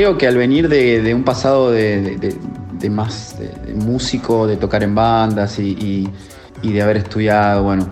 Creo 0.00 0.16
que 0.16 0.26
al 0.26 0.38
venir 0.38 0.70
de, 0.70 1.12
un 1.14 1.24
pasado 1.24 1.70
de, 1.70 2.34
más 2.90 3.36
músico, 3.74 4.46
de 4.46 4.56
tocar 4.56 4.82
en 4.82 4.94
bandas 4.94 5.58
y, 5.58 6.08
de 6.62 6.80
haber 6.80 6.96
estudiado, 6.96 7.64
bueno, 7.64 7.86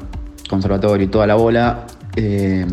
conservatorio 0.48 1.04
y 1.04 1.10
toda 1.10 1.26
la 1.26 1.34
bola, 1.34 1.86
eh, 2.16 2.64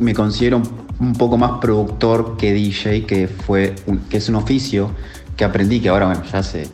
me 0.00 0.14
considero 0.14 0.60
un 0.98 1.12
poco 1.12 1.38
más 1.38 1.60
productor 1.60 2.36
que 2.36 2.52
DJ, 2.52 3.06
que, 3.06 3.28
fue 3.28 3.76
que 4.10 4.16
es 4.16 4.28
un 4.28 4.34
oficio 4.34 4.90
que 5.36 5.44
aprendí, 5.44 5.78
que 5.78 5.90
ahora, 5.90 6.06
bueno, 6.06 6.22
ya 6.24 6.38
hace 6.40 6.66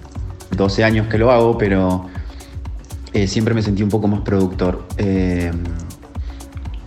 12 0.57 0.83
años 0.83 1.09
que 1.09 1.19
lo 1.19 1.31
hago, 1.31 1.59
pero 1.59 2.07
eh, 3.13 3.27
siempre 3.27 3.53
me 3.53 3.61
sentí 3.61 3.83
un 3.83 3.91
poco 3.91 4.09
más 4.09 4.21
productor. 4.21 4.87
Eh, 4.97 5.53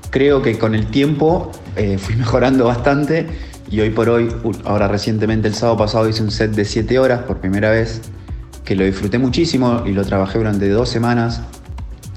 creo 0.10 0.42
que 0.42 0.58
con 0.58 0.74
el 0.74 0.88
tiempo 0.88 1.52
fui 2.00 2.16
mejorando 2.16 2.66
bastante 2.66 3.53
y 3.74 3.82
hoy 3.82 3.90
por 3.90 4.08
hoy, 4.08 4.30
ahora 4.66 4.88
recientemente 4.88 5.48
el 5.48 5.56
sábado 5.56 5.80
pasado 5.80 6.08
hice 6.08 6.22
un 6.22 6.30
set 6.30 6.52
de 6.52 6.64
7 6.64 7.00
horas 7.00 7.24
por 7.24 7.40
primera 7.40 7.72
vez, 7.72 8.04
que 8.64 8.76
lo 8.76 8.84
disfruté 8.86 9.18
muchísimo 9.18 9.82
y 9.84 9.94
lo 9.94 10.06
trabajé 10.06 10.38
durante 10.38 10.70
dos 10.70 10.90
semanas. 10.90 11.42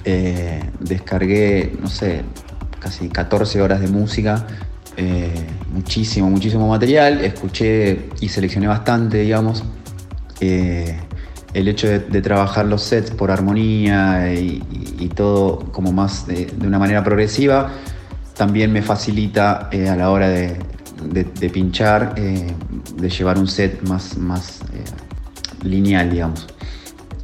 Eh, 0.05 0.63
descargué, 0.81 1.75
no 1.81 1.89
sé, 1.89 2.25
casi 2.79 3.09
14 3.09 3.63
horas 3.63 3.81
de 3.81 3.89
música, 3.89 4.47
eh, 4.99 5.33
muchísimo, 5.73 6.29
muchísimo 6.29 6.69
material. 6.69 7.25
Escuché 7.25 8.11
y 8.21 8.29
seleccioné 8.29 8.67
bastante, 8.67 9.21
digamos. 9.21 9.65
Eh, 10.41 10.95
el 11.55 11.69
hecho 11.69 11.89
de, 11.89 12.21
trabajar 12.21 12.67
los 12.67 12.83
sets 12.83 13.13
por 13.13 13.31
armonía 13.31 14.31
y, 14.35 14.61
todo 15.15 15.61
como 15.73 15.91
más 15.91 16.27
de, 16.27 16.53
una 16.63 16.79
manera 16.79 17.03
progresiva 17.03 17.73
también 18.37 18.71
me 18.71 18.83
facilita 18.83 19.71
a 19.71 19.97
la 19.97 20.11
hora 20.11 20.29
de, 20.29 20.59
de, 21.03 21.51
pinchar, 21.51 22.15
eh, 22.17 22.53
de 22.95 23.09
llevar 23.09 23.39
un 23.39 23.47
set 23.47 23.83
más, 23.83 24.17
más 24.17 24.61
eh, 24.73 25.67
lineal, 25.67 26.11
digamos. 26.11 26.47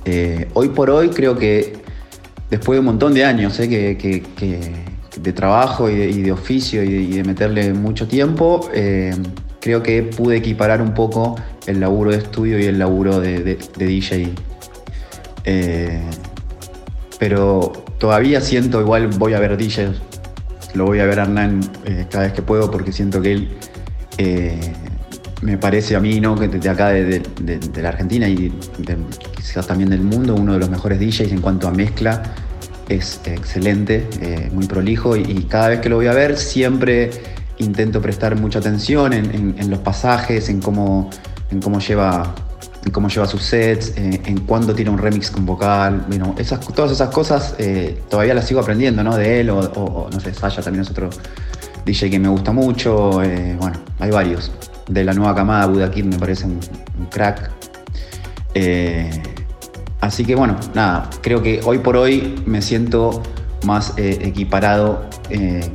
Eh, 0.04 0.48
hoy 0.54 0.68
por 0.70 0.90
hoy 0.90 1.10
creo 1.10 1.36
que 1.36 1.74
después 2.50 2.76
de 2.76 2.80
un 2.80 2.86
montón 2.86 3.14
de 3.14 3.24
años 3.24 3.56
que, 3.56 4.22
de 5.20 5.32
trabajo 5.32 5.88
y 5.88 6.22
de, 6.22 6.32
oficio 6.32 6.82
y 6.82 7.12
de, 7.12 7.24
meterle 7.24 7.72
mucho 7.72 8.08
tiempo, 8.08 8.68
creo 9.60 9.82
que 9.82 10.02
pude 10.02 10.36
equiparar 10.36 10.82
un 10.82 10.92
poco 10.92 11.36
el 11.66 11.80
laburo 11.80 12.10
de 12.10 12.18
estudio 12.18 12.58
y 12.58 12.64
el 12.64 12.78
laburo 12.78 13.20
de, 13.20 13.58
DJ. 13.76 14.30
pero 17.18 17.72
todavía 17.98 18.40
siento, 18.40 18.80
igual 18.80 19.06
voy 19.06 19.34
a 19.34 19.40
ver 19.40 19.56
DJs 19.56 20.11
lo 20.74 20.86
voy 20.86 21.00
a 21.00 21.06
ver 21.06 21.20
a 21.20 21.22
Hernán 21.24 21.60
eh, 21.84 22.06
cada 22.10 22.24
vez 22.24 22.32
que 22.32 22.42
puedo 22.42 22.70
porque 22.70 22.92
siento 22.92 23.20
que 23.20 23.32
él 23.32 23.48
eh, 24.18 24.58
me 25.42 25.58
parece 25.58 25.96
a 25.96 26.00
mí, 26.00 26.20
¿no? 26.20 26.36
que 26.36 26.48
de 26.48 26.68
acá 26.68 26.88
de, 26.88 27.22
la 27.76 27.88
Argentina 27.88 28.28
y 28.28 28.52
quizás 29.34 29.66
también 29.66 29.90
del 29.90 30.02
mundo, 30.02 30.34
uno 30.34 30.54
de 30.54 30.60
los 30.60 30.70
mejores 30.70 31.00
DJs 31.00 31.32
en 31.32 31.40
cuanto 31.40 31.68
a 31.68 31.72
mezcla. 31.72 32.22
Es 32.88 33.20
excelente, 33.24 34.06
eh, 34.20 34.50
muy 34.52 34.66
prolijo 34.66 35.16
y, 35.16 35.44
cada 35.44 35.68
vez 35.68 35.80
que 35.80 35.88
lo 35.88 35.96
voy 35.96 36.08
a 36.08 36.12
ver 36.12 36.36
siempre 36.36 37.10
intento 37.58 38.02
prestar 38.02 38.36
mucha 38.36 38.58
atención 38.58 39.12
en, 39.12 39.70
los 39.70 39.78
pasajes, 39.80 40.48
en 40.48 40.60
cómo, 40.60 41.08
en 41.50 41.60
cómo 41.60 41.78
lleva 41.78 42.34
en 42.50 42.51
cómo 42.90 43.08
lleva 43.08 43.26
sus 43.26 43.42
sets, 43.42 43.92
en 43.96 44.40
cuándo 44.40 44.74
tiene 44.74 44.90
un 44.90 44.98
remix 44.98 45.30
con 45.30 45.46
vocal. 45.46 46.04
Bueno, 46.08 46.34
esas, 46.38 46.60
todas 46.60 46.90
esas 46.90 47.10
cosas 47.10 47.54
eh, 47.58 48.02
todavía 48.08 48.34
las 48.34 48.46
sigo 48.46 48.60
aprendiendo, 48.60 49.04
¿no? 49.04 49.16
De 49.16 49.40
él 49.40 49.50
o, 49.50 50.08
no 50.12 50.20
sé, 50.20 50.34
Saya 50.34 50.62
también 50.62 50.82
es 50.82 50.90
otro 50.90 51.08
DJ 51.84 52.10
que 52.10 52.18
me 52.18 52.28
gusta 52.28 52.52
mucho. 52.52 53.22
Eh, 53.22 53.56
bueno, 53.58 53.78
hay 54.00 54.10
varios. 54.10 54.50
De 54.88 55.04
la 55.04 55.14
nueva 55.14 55.34
camada, 55.34 55.66
Buda 55.66 55.90
Kid 55.90 56.04
me 56.04 56.18
parece 56.18 56.46
un, 56.46 56.58
crack. 57.10 57.50
Eh, 58.54 59.10
así 60.00 60.24
que 60.24 60.34
bueno, 60.34 60.56
nada, 60.74 61.08
creo 61.22 61.42
que 61.42 61.60
hoy 61.64 61.78
por 61.78 61.96
hoy 61.96 62.42
me 62.46 62.60
siento 62.62 63.22
más 63.64 63.94
equiparado 63.96 65.08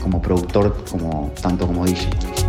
como 0.04 0.22
productor, 0.22 0.84
como, 0.92 1.32
tanto 1.42 1.66
como 1.66 1.86
DJ. 1.86 2.47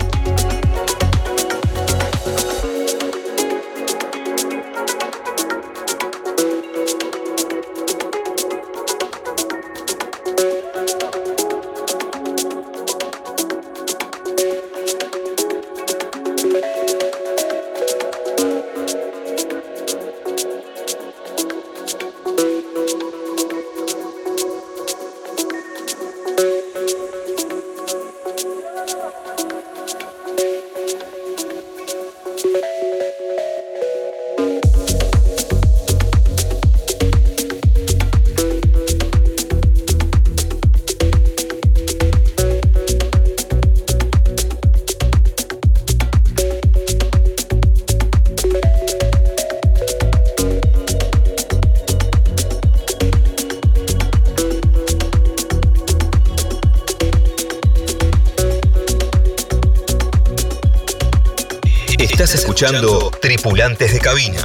Escuchando 62.59 63.13
Tripulantes 63.21 63.93
de 63.93 64.01
Cabina. 64.01 64.43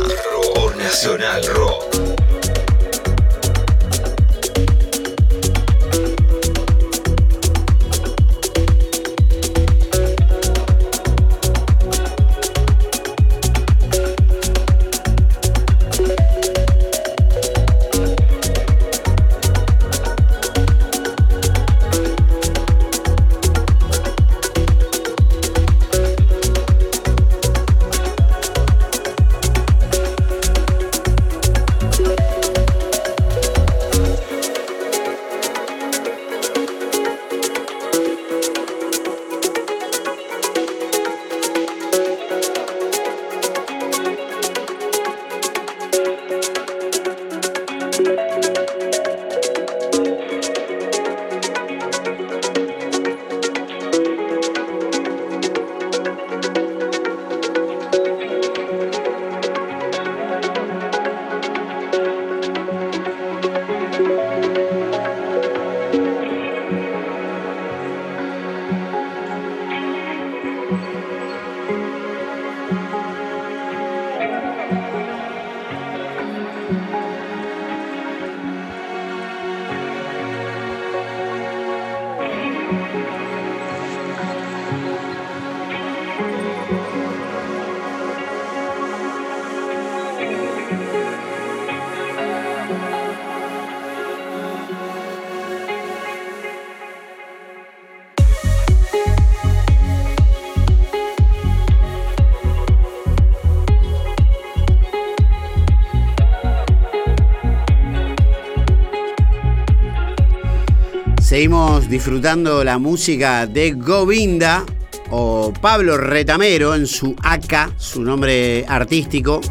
Seguimos 111.44 111.90
disfrutando 111.90 112.64
la 112.64 112.78
música 112.78 113.46
de 113.46 113.72
Govinda 113.74 114.64
o 115.12 115.52
Pablo 115.52 115.98
Retamero 115.98 116.74
en 116.74 116.88
su 116.88 117.14
AK, 117.22 117.74
su 117.78 118.02
nombre 118.02 118.64
artístico. 118.66 119.42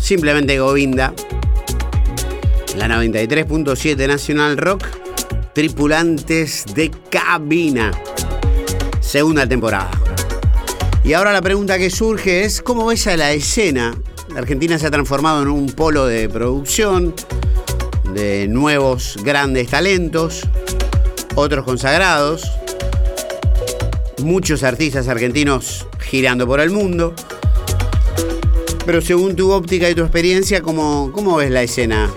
Simplemente 0.00 0.58
Govinda. 0.58 1.12
La 2.76 2.88
93.7 2.88 4.08
Nacional 4.08 4.56
Rock. 4.56 4.84
Tripulantes 5.52 6.64
de 6.74 6.90
cabina. 7.10 7.90
Segunda 9.02 9.46
temporada. 9.46 9.90
Y 11.04 11.12
ahora 11.12 11.30
la 11.30 11.42
pregunta 11.42 11.76
que 11.76 11.90
surge 11.90 12.44
es, 12.44 12.62
¿cómo 12.62 12.86
ves 12.86 13.06
a 13.06 13.18
la 13.18 13.32
escena? 13.32 13.94
La 14.32 14.38
Argentina 14.38 14.78
se 14.78 14.86
ha 14.86 14.90
transformado 14.90 15.42
en 15.42 15.48
un 15.48 15.66
polo 15.72 16.06
de 16.06 16.26
producción, 16.30 17.14
de 18.14 18.46
nuevos 18.48 19.16
grandes 19.22 19.68
talentos, 19.68 20.42
otros 21.34 21.64
consagrados, 21.64 22.50
muchos 24.22 24.62
artistas 24.62 25.08
argentinos 25.08 25.86
girando 26.00 26.46
por 26.46 26.60
el 26.60 26.70
mundo. 26.70 27.14
Pero 28.86 29.00
según 29.02 29.36
tu 29.36 29.50
óptica 29.50 29.90
y 29.90 29.94
tu 29.94 30.02
experiencia, 30.02 30.62
¿cómo, 30.62 31.12
cómo 31.12 31.36
ves 31.36 31.50
la 31.50 31.62
escena? 31.62 32.10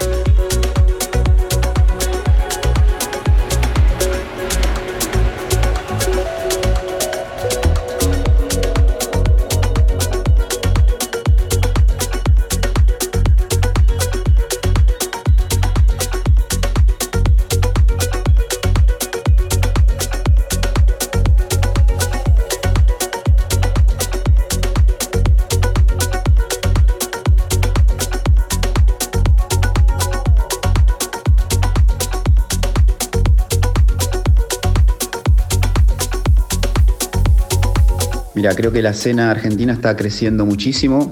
Mira, 38.41 38.55
creo 38.55 38.71
que 38.71 38.81
la 38.81 38.89
escena 38.89 39.29
argentina 39.29 39.71
está 39.71 39.95
creciendo 39.95 40.47
muchísimo. 40.47 41.11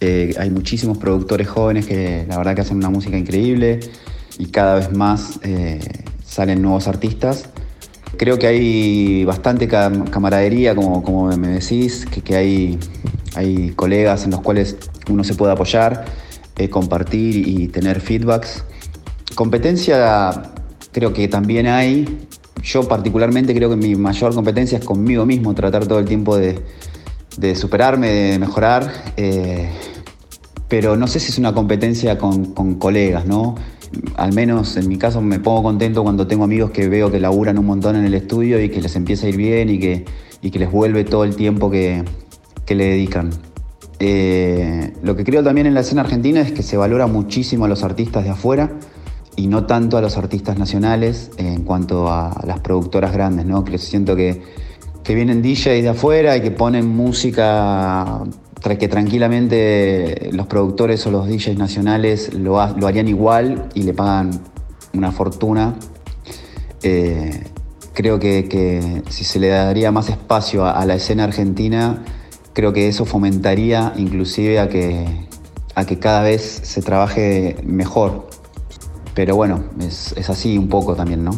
Eh, 0.00 0.34
hay 0.38 0.48
muchísimos 0.48 0.96
productores 0.96 1.46
jóvenes 1.46 1.84
que 1.84 2.24
la 2.26 2.38
verdad 2.38 2.54
que 2.54 2.62
hacen 2.62 2.78
una 2.78 2.88
música 2.88 3.18
increíble 3.18 3.80
y 4.38 4.46
cada 4.46 4.76
vez 4.76 4.90
más 4.90 5.38
eh, 5.42 5.78
salen 6.24 6.62
nuevos 6.62 6.88
artistas. 6.88 7.50
Creo 8.16 8.38
que 8.38 8.46
hay 8.46 9.22
bastante 9.26 9.68
camaradería, 9.68 10.74
como, 10.74 11.26
me 11.36 11.48
decís, 11.48 12.06
que, 12.06 12.36
hay 13.34 13.72
colegas 13.76 14.24
en 14.24 14.30
los 14.30 14.40
cuales 14.40 14.78
uno 15.10 15.24
se 15.24 15.34
puede 15.34 15.52
apoyar, 15.52 16.06
eh, 16.56 16.70
compartir 16.70 17.46
y 17.46 17.68
tener 17.68 18.00
feedbacks. 18.00 18.64
Competencia 19.34 20.54
creo 20.90 21.12
que 21.12 21.28
también 21.28 21.66
hay, 21.66 22.26
yo 22.62 22.86
particularmente 22.86 23.54
creo 23.54 23.70
que 23.70 23.76
mi 23.76 23.94
mayor 23.94 24.34
competencia 24.34 24.78
es 24.78 24.84
conmigo 24.84 25.26
mismo, 25.26 25.54
tratar 25.54 25.86
todo 25.86 25.98
el 25.98 26.04
tiempo 26.04 26.36
de, 26.36 26.60
superarme, 27.54 28.08
de 28.08 28.38
mejorar, 28.38 28.90
eh, 29.16 29.68
pero 30.68 30.96
no 30.96 31.06
sé 31.06 31.20
si 31.20 31.30
es 31.30 31.38
una 31.38 31.52
competencia 31.52 32.18
con, 32.18 32.76
colegas, 32.76 33.26
¿no? 33.26 33.56
Al 34.16 34.32
menos 34.32 34.76
en 34.76 34.88
mi 34.88 34.96
caso 34.96 35.20
me 35.20 35.38
pongo 35.38 35.62
contento 35.62 36.02
cuando 36.02 36.26
tengo 36.26 36.44
amigos 36.44 36.70
que 36.70 36.88
veo 36.88 37.10
que 37.10 37.20
laburan 37.20 37.58
un 37.58 37.66
montón 37.66 37.96
en 37.96 38.06
el 38.06 38.14
estudio 38.14 38.62
y 38.62 38.70
que 38.70 38.80
les 38.80 38.96
empieza 38.96 39.26
a 39.26 39.28
ir 39.28 39.36
bien 39.36 39.68
y 39.68 39.78
que, 39.78 40.04
que 40.40 40.58
les 40.58 40.70
vuelve 40.70 41.04
todo 41.04 41.24
el 41.24 41.36
tiempo 41.36 41.70
que, 41.70 42.04
le 42.68 42.84
dedican. 42.84 43.28
Eh, 43.98 44.94
lo 45.02 45.14
que 45.14 45.24
creo 45.24 45.42
también 45.44 45.66
en 45.66 45.74
la 45.74 45.80
escena 45.80 46.00
argentina 46.00 46.40
es 46.40 46.52
que 46.52 46.62
se 46.62 46.78
valora 46.78 47.06
muchísimo 47.06 47.66
a 47.66 47.68
los 47.68 47.84
artistas 47.84 48.24
de 48.24 48.30
afuera 48.30 48.72
y 49.36 49.46
no 49.46 49.66
tanto 49.66 49.96
a 49.96 50.00
los 50.00 50.16
artistas 50.16 50.58
nacionales 50.58 51.30
en 51.38 51.62
cuanto 51.62 52.10
a 52.10 52.40
las 52.46 52.60
productoras 52.60 53.12
grandes, 53.12 53.46
¿no? 53.46 53.64
Que 53.64 53.78
siento 53.78 54.14
que, 54.14 54.42
que 55.02 55.14
vienen 55.14 55.42
DJs 55.42 55.82
de 55.82 55.88
afuera 55.88 56.36
y 56.36 56.42
que 56.42 56.50
ponen 56.50 56.86
música 56.86 58.24
que 58.78 58.88
tranquilamente 58.88 60.30
los 60.32 60.46
productores 60.46 61.04
o 61.06 61.10
los 61.10 61.26
DJs 61.28 61.58
nacionales 61.58 62.32
lo, 62.32 62.60
harían 62.60 63.08
igual 63.08 63.68
y 63.74 63.82
le 63.82 63.92
pagan 63.92 64.40
una 64.94 65.10
fortuna. 65.10 65.74
Eh, 66.82 67.44
creo 67.92 68.18
que, 68.20 69.02
si 69.08 69.24
se 69.24 69.40
le 69.40 69.48
daría 69.48 69.90
más 69.90 70.08
espacio 70.08 70.64
a, 70.64 70.84
la 70.86 70.94
escena 70.94 71.24
argentina, 71.24 72.04
creo 72.52 72.72
que 72.72 72.88
eso 72.88 73.04
fomentaría 73.04 73.92
inclusive 73.96 74.60
a 74.60 74.68
que, 74.68 75.06
a 75.74 75.84
que 75.84 75.98
cada 75.98 76.22
vez 76.22 76.60
se 76.62 76.82
trabaje 76.82 77.56
mejor 77.64 78.28
pero 79.14 79.36
bueno, 79.36 79.64
es, 79.80 80.14
así 80.28 80.56
un 80.58 80.68
poco 80.68 80.94
también, 80.94 81.24
¿no? 81.24 81.32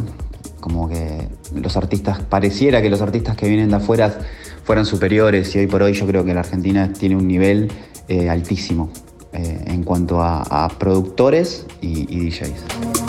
Como 0.59 0.89
que 0.89 1.27
los 1.53 1.77
artistas, 1.77 2.19
pareciera 2.21 2.81
que 2.81 2.89
los 2.89 3.01
artistas 3.01 3.35
que 3.35 3.47
vienen 3.47 3.69
de 3.69 3.75
afuera 3.75 4.17
fueran 4.63 4.85
superiores 4.85 5.55
y 5.55 5.59
hoy 5.59 5.67
por 5.67 5.83
hoy 5.83 5.93
yo 5.93 6.07
creo 6.07 6.25
que 6.25 6.33
la 6.33 6.39
Argentina 6.39 6.91
tiene 6.91 7.15
un 7.15 7.27
nivel 7.27 7.71
eh, 8.07 8.29
altísimo 8.29 8.89
eh, 9.33 9.63
en 9.67 9.83
cuanto 9.83 10.21
a, 10.21 10.69
productores 10.79 11.65
y 11.81 12.29
DJs. 12.29 13.04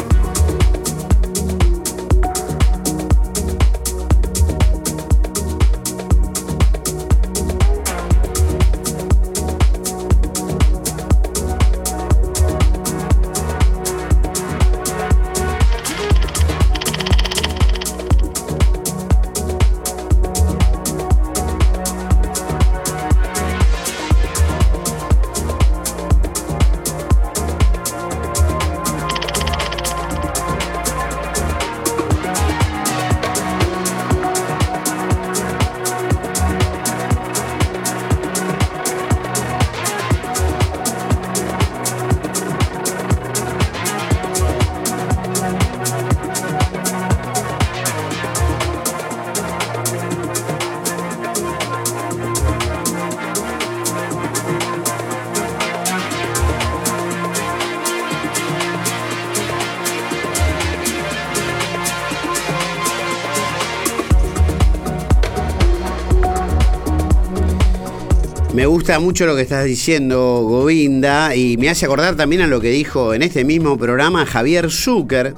Gusta 68.86 69.00
mucho 69.00 69.26
lo 69.26 69.34
que 69.34 69.42
estás 69.42 69.64
diciendo, 69.64 70.42
Govinda, 70.44 71.34
y 71.34 71.56
me 71.56 71.68
hace 71.68 71.86
acordar 71.86 72.14
también 72.14 72.42
a 72.42 72.46
lo 72.46 72.60
que 72.60 72.70
dijo 72.70 73.14
en 73.14 73.22
este 73.22 73.44
mismo 73.44 73.76
programa 73.76 74.24
Javier 74.24 74.70
Zucker. 74.70 75.34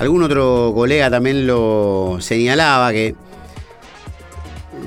Algún 0.00 0.24
otro 0.24 0.72
colega 0.74 1.08
también 1.08 1.46
lo 1.46 2.16
señalaba 2.18 2.90
que 2.90 3.14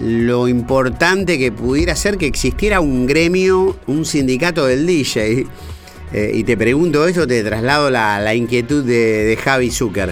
lo 0.02 0.50
importante 0.50 1.40
que 1.40 1.54
pudiera 1.54 1.96
ser 1.96 2.18
que 2.18 2.28
existiera 2.28 2.82
un 2.82 3.06
gremio, 3.06 3.78
un 3.88 4.04
sindicato 4.04 4.66
del 4.66 4.86
DJ. 4.86 5.48
Eh, 6.12 6.32
y 6.34 6.44
te 6.44 6.58
pregunto 6.58 7.08
esto, 7.08 7.26
te 7.26 7.46
traslado 7.46 7.90
la, 7.90 8.36
inquietud 8.36 8.84
de, 8.84 9.24
de 9.24 9.38
Javi 9.38 9.72
Zucker. 9.72 10.12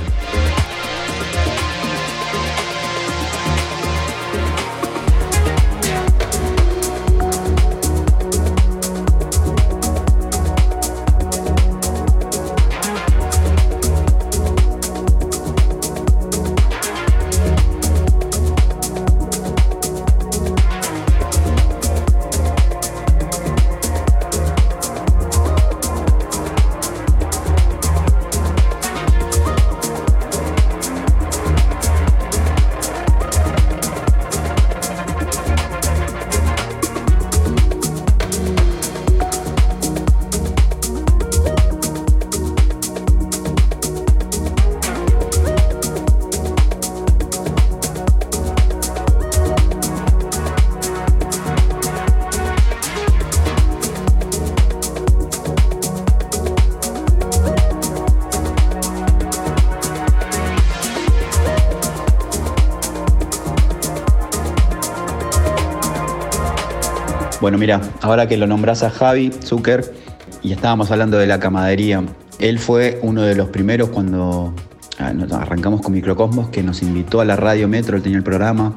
Bueno, 67.54 67.60
mira, 67.60 67.82
ahora 68.02 68.28
que 68.28 68.36
lo 68.36 68.48
nombras 68.48 68.82
a 68.82 68.90
Javi 68.90 69.32
Zucker 69.44 69.94
y 70.42 70.54
estábamos 70.54 70.90
hablando 70.90 71.20
de 71.20 71.28
la 71.28 71.40
camadería, 71.40 72.04
él 72.40 72.58
fue 72.58 72.98
uno 73.04 73.22
de 73.22 73.36
los 73.36 73.50
primeros 73.50 73.90
cuando 73.90 74.56
ah, 74.98 75.14
arrancamos 75.34 75.82
con 75.82 75.94
Microcosmos 75.94 76.50
que 76.50 76.64
nos 76.64 76.82
invitó 76.82 77.22
a 77.22 77.26
la 77.26 77.36
radio 77.36 77.68
Metro, 77.68 77.96
él 77.96 78.02
tenía 78.02 78.18
el 78.18 78.24
programa, 78.24 78.74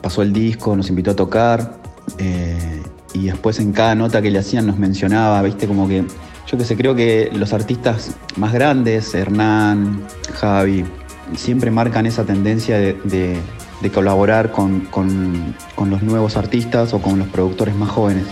pasó 0.00 0.22
el 0.22 0.32
disco, 0.32 0.76
nos 0.76 0.88
invitó 0.90 1.10
a 1.10 1.16
tocar 1.16 1.72
eh, 2.18 2.80
y 3.14 3.26
después 3.26 3.58
en 3.58 3.72
cada 3.72 3.96
nota 3.96 4.22
que 4.22 4.30
le 4.30 4.38
hacían 4.38 4.64
nos 4.64 4.78
mencionaba, 4.78 5.42
viste, 5.42 5.66
como 5.66 5.88
que 5.88 6.04
yo 6.46 6.56
que 6.56 6.62
sé, 6.62 6.76
creo 6.76 6.94
que 6.94 7.32
los 7.34 7.52
artistas 7.52 8.14
más 8.36 8.52
grandes, 8.52 9.12
Hernán, 9.12 10.04
Javi, 10.34 10.84
siempre 11.34 11.72
marcan 11.72 12.06
esa 12.06 12.24
tendencia 12.24 12.78
de, 12.78 13.40
colaborar 13.88 14.52
con, 14.52 14.88
los 15.78 16.02
nuevos 16.02 16.36
artistas 16.36 16.92
o 16.92 17.00
con 17.00 17.18
los 17.18 17.28
productores 17.28 17.74
más 17.74 17.88
jóvenes. 17.88 18.26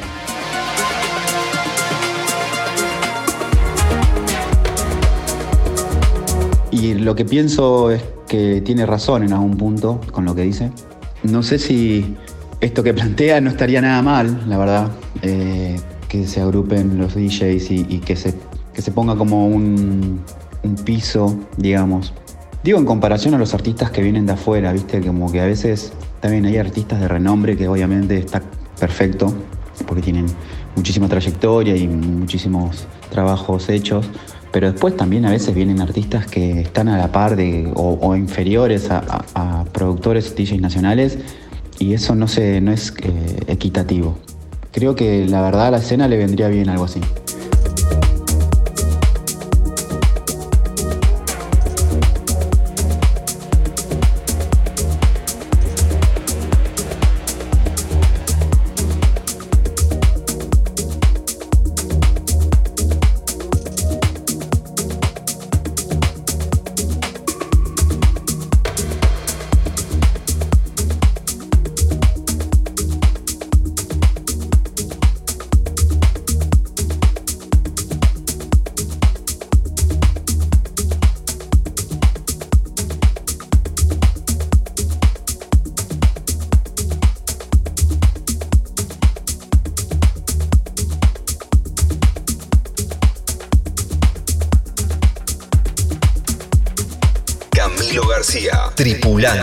Y 6.70 6.94
lo 6.94 7.14
que 7.14 7.24
pienso 7.24 7.90
es 7.90 8.02
que 8.28 8.60
tiene 8.60 8.84
razón 8.84 9.22
en 9.22 9.32
algún 9.32 9.56
punto 9.56 10.00
con 10.12 10.26
lo 10.26 10.34
que 10.34 10.42
dice. 10.42 10.70
No 11.22 11.42
sé 11.42 11.58
si 11.58 12.14
esto 12.60 12.82
que 12.82 12.92
plantea 12.92 13.40
no 13.40 13.48
estaría 13.48 13.80
nada 13.80 14.02
mal, 14.02 14.44
la 14.46 14.58
verdad, 14.58 14.90
eh, 15.22 15.80
que 16.08 16.26
se 16.26 16.42
agrupen 16.42 16.98
los 16.98 17.14
DJs 17.14 17.70
y, 17.70 18.00
que, 18.04 18.16
se, 18.16 18.34
que 18.74 18.82
se 18.82 18.92
ponga 18.92 19.16
como 19.16 19.46
un, 19.46 20.20
un 20.62 20.74
piso, 20.76 21.38
digamos, 21.56 22.12
Digo 22.64 22.78
en 22.78 22.84
comparación 22.84 23.34
a 23.34 23.38
los 23.38 23.54
artistas 23.54 23.90
que 23.90 24.02
vienen 24.02 24.26
de 24.26 24.32
afuera, 24.32 24.72
viste, 24.72 25.00
como 25.00 25.30
que 25.30 25.40
a 25.40 25.46
veces 25.46 25.92
también 26.20 26.44
hay 26.44 26.56
artistas 26.56 27.00
de 27.00 27.06
renombre 27.06 27.56
que 27.56 27.68
obviamente 27.68 28.18
está 28.18 28.42
perfecto, 28.78 29.32
porque 29.86 30.02
tienen 30.02 30.26
muchísima 30.74 31.08
trayectoria 31.08 31.76
y 31.76 31.86
muchísimos 31.86 32.86
trabajos 33.10 33.68
hechos, 33.68 34.10
pero 34.52 34.72
después 34.72 34.96
también 34.96 35.24
a 35.24 35.30
veces 35.30 35.54
vienen 35.54 35.80
artistas 35.80 36.26
que 36.26 36.60
están 36.60 36.88
a 36.88 36.98
la 36.98 37.12
par 37.12 37.36
de, 37.36 37.70
o, 37.74 38.16
inferiores 38.16 38.88
a, 38.90 39.64
productores 39.72 40.34
DJs 40.34 40.60
nacionales 40.60 41.18
y 41.78 41.94
eso 41.94 42.14
no, 42.14 42.26
se, 42.26 42.60
no 42.60 42.72
es 42.72 42.92
eh, 43.02 43.40
equitativo. 43.46 44.18
Creo 44.72 44.96
que 44.96 45.26
la 45.26 45.42
verdad 45.42 45.68
a 45.68 45.70
la 45.70 45.78
escena 45.78 46.08
le 46.08 46.16
vendría 46.16 46.48
bien 46.48 46.68
algo 46.68 46.84
así. 46.84 47.00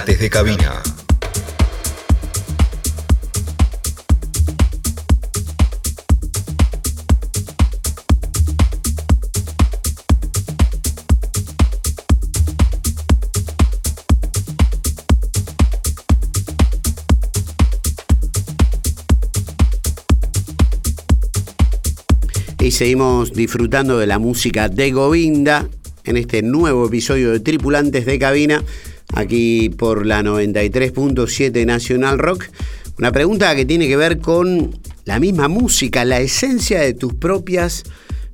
De 0.04 0.30
cabina. 0.30 0.84
Y 22.60 22.72
seguimos 22.72 23.34
disfrutando 23.34 23.98
de 23.98 24.06
la 24.06 24.20
música 24.20 24.68
de 24.68 24.92
Govinda 24.92 25.68
en 26.04 26.18
este 26.18 26.42
nuevo 26.42 26.86
episodio 26.86 27.32
de 27.32 27.40
Tripulantes 27.40 28.06
de 28.06 28.20
Cabina 28.20 28.62
aquí 29.16 29.70
por 29.70 30.06
la 30.06 30.22
93.7 30.22 31.66
Nacional 31.66 32.20
Rock. 32.20 32.46
Una 32.98 33.12
pregunta 33.12 33.56
que 33.56 33.66
tiene 33.66 33.88
que 33.88 33.98
ver 33.98 34.20
con 34.20 34.78
la 35.06 35.20
misma 35.20 35.48
música, 35.48 36.06
la 36.06 36.20
esencia 36.20 36.80
de 36.82 36.94
tus 36.94 37.14
propias 37.14 37.84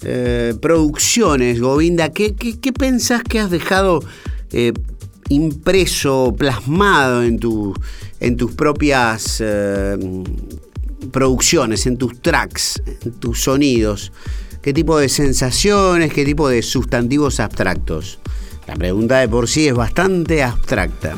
eh, 0.03 0.53
producciones, 0.61 1.59
Govinda. 1.61 2.09
¿Qué, 2.09 2.35
qué, 2.35 2.73
pensás 2.73 3.23
que 3.23 3.39
has 3.39 3.51
dejado 3.51 4.03
eh, 4.51 4.73
impreso, 5.29 6.35
plasmado 6.37 7.23
en, 7.23 7.39
tu, 7.39 7.73
en 8.19 8.37
tus 8.37 8.51
propias 8.53 9.37
eh, 9.39 9.97
producciones, 11.11 11.85
en 11.85 11.97
tus 11.97 12.21
tracks, 12.21 12.81
en 13.03 13.11
tus 13.13 13.43
sonidos? 13.43 14.11
¿Qué 14.61 14.73
tipo 14.73 14.97
de 14.99 15.09
sensaciones, 15.09 16.13
qué 16.13 16.23
tipo 16.23 16.47
de 16.47 16.61
sustantivos 16.61 17.39
abstractos? 17.39 18.19
La 18.67 18.75
pregunta 18.75 19.19
de 19.19 19.27
por 19.27 19.47
sí 19.47 19.67
es 19.67 19.73
bastante 19.73 20.43
abstracta. 20.43 21.15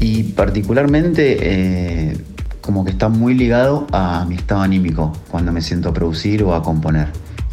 Y 0.00 0.22
particularmente 0.34 1.38
eh, 1.40 2.18
como 2.60 2.84
que 2.84 2.92
está 2.92 3.08
muy 3.08 3.34
ligado 3.34 3.86
a 3.92 4.24
mi 4.26 4.36
estado 4.36 4.62
anímico 4.62 5.12
cuando 5.30 5.52
me 5.52 5.60
siento 5.60 5.90
a 5.90 5.92
producir 5.92 6.42
o 6.42 6.54
a 6.54 6.62
componer. 6.62 7.08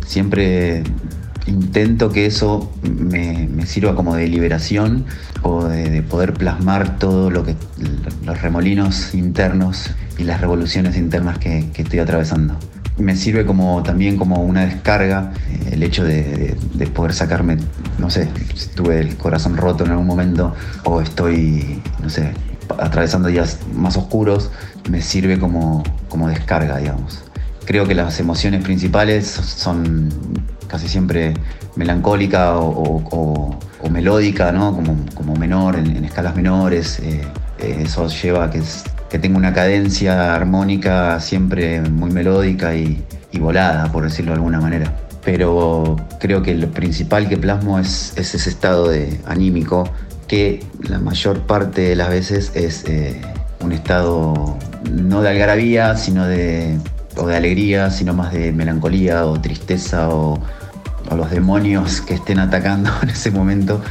Siempre 0.06 0.84
intento 1.48 2.12
que 2.12 2.26
eso 2.26 2.72
me, 2.84 3.66
sirva 3.66 3.96
como 3.96 4.16
de 4.16 4.28
liberación 4.28 5.06
o 5.42 5.66
de, 5.66 6.02
poder 6.04 6.34
plasmar 6.34 6.98
todo 6.98 7.30
lo 7.30 7.44
que 7.44 7.56
los 8.26 8.42
remolinos 8.42 9.14
internos 9.14 9.92
las 10.24 10.42
revoluciones 10.42 10.98
internas 10.98 11.38
que, 11.38 11.70
estoy 11.76 12.00
atravesando. 12.00 12.56
Me 12.98 13.16
sirve 13.16 13.46
como 13.46 13.82
también 13.84 14.18
como 14.18 14.44
una 14.44 14.66
descarga 14.66 15.32
eh, 15.50 15.70
el 15.74 15.84
hecho 15.84 16.04
de, 16.04 16.56
poder 16.94 17.14
sacarme, 17.14 17.58
no 17.98 18.10
sé, 18.10 18.28
si 18.56 18.70
tuve 18.70 19.00
el 19.00 19.16
corazón 19.18 19.58
roto 19.58 19.86
en 19.86 19.92
algún 19.92 20.08
momento 20.08 20.54
o 20.84 21.02
estoy, 21.02 21.82
no 22.02 22.10
sé, 22.10 22.34
atravesando 22.78 23.30
días 23.30 23.60
más 23.74 23.98
oscuros, 23.98 24.52
me 24.90 25.02
sirve 25.02 25.40
como, 25.40 25.84
como 26.10 26.28
descarga, 26.28 26.78
digamos. 26.78 27.24
Creo 27.66 27.88
que 27.88 27.96
las 27.96 28.20
emociones 28.20 28.64
principales 28.64 29.28
son 29.28 30.10
casi 30.68 30.88
siempre 30.88 31.34
melancólica 31.76 32.58
o, 32.58 33.60
melódica, 33.90 34.54
¿no? 34.54 34.74
como, 35.16 35.36
menor, 35.36 35.76
en, 35.78 36.06
escalas 36.06 36.36
menores. 36.36 37.00
Eh, 37.00 37.22
eh, 37.60 37.84
eso 37.84 38.08
lleva 38.08 38.46
a 38.46 38.50
que, 38.50 38.62
que 39.12 39.20
tenga 39.20 39.38
una 39.38 39.54
cadencia 39.54 40.34
armónica 40.34 41.20
siempre 41.20 41.82
muy 41.82 42.12
melódica 42.12 42.74
y, 42.74 43.04
volada, 43.40 43.92
por 43.92 44.04
decirlo 44.04 44.32
de 44.32 44.36
alguna 44.38 44.62
manera. 44.62 44.96
Pero 45.26 45.98
creo 46.20 46.42
que 46.42 46.56
lo 46.56 46.72
principal 46.72 47.28
que 47.28 47.38
plasmo 47.38 47.78
es, 47.78 48.14
ese 48.16 48.38
estado 48.38 48.90
de 48.90 49.20
anímico 49.26 49.90
que 50.28 50.64
la 50.88 51.00
mayor 51.00 51.42
parte 51.42 51.82
de 51.82 51.96
las 51.96 52.10
veces 52.10 52.52
es 52.56 52.86
eh, 52.86 53.20
un 53.60 53.74
estado 53.74 54.58
no 54.90 55.22
de 55.22 55.30
algarabía, 55.30 55.98
sino 55.98 56.26
de, 56.26 56.78
o 57.18 57.28
de 57.28 57.36
alegría, 57.36 57.90
sino 57.90 58.14
más 58.14 58.32
de 58.32 58.54
melancolía 58.54 59.26
o 59.26 59.42
tristeza 59.42 60.08
o, 60.10 60.40
o 61.10 61.16
los 61.18 61.30
demonios 61.32 62.00
que 62.00 62.14
estén 62.14 62.40
atacando 62.40 62.90
en 63.02 63.10
ese 63.10 63.30
momento 63.30 63.82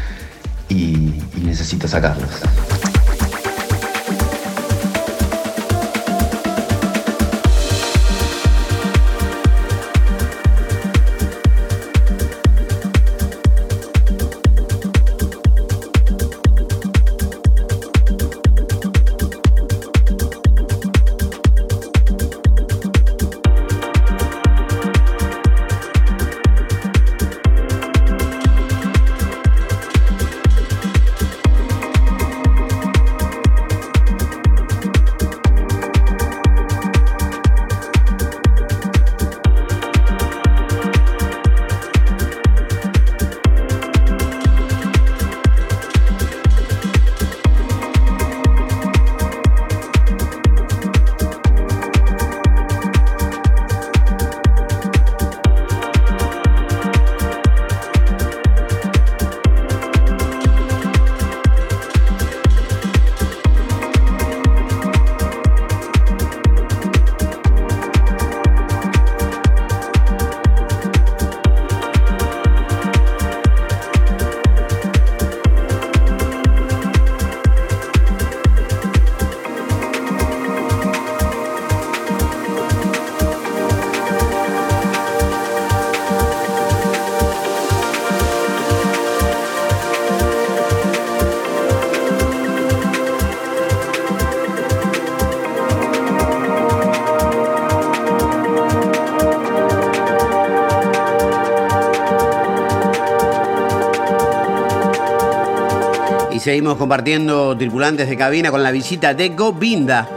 y, 0.71 1.13
y 1.37 1.43
necesito 1.45 1.87
sacarlos. 1.89 2.31
Seguimos 106.51 106.79
compartiendo 106.79 107.57
tripulantes 107.57 108.09
de 108.09 108.17
cabina 108.17 108.51
con 108.51 108.65
la 108.65 108.73
visita 108.73 109.15
de 109.15 109.29
Govinda, 109.29 110.09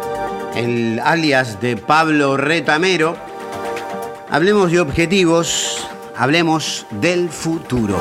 el 0.56 1.00
alias 1.04 1.62
de 1.62 1.78
Pablo 1.78 2.38
Retamero. 2.38 3.16
Hablemos 4.32 4.72
de 4.72 4.80
objetivos, 4.80 5.88
hablemos 6.18 6.88
del 6.90 7.30
futuro. 7.30 8.00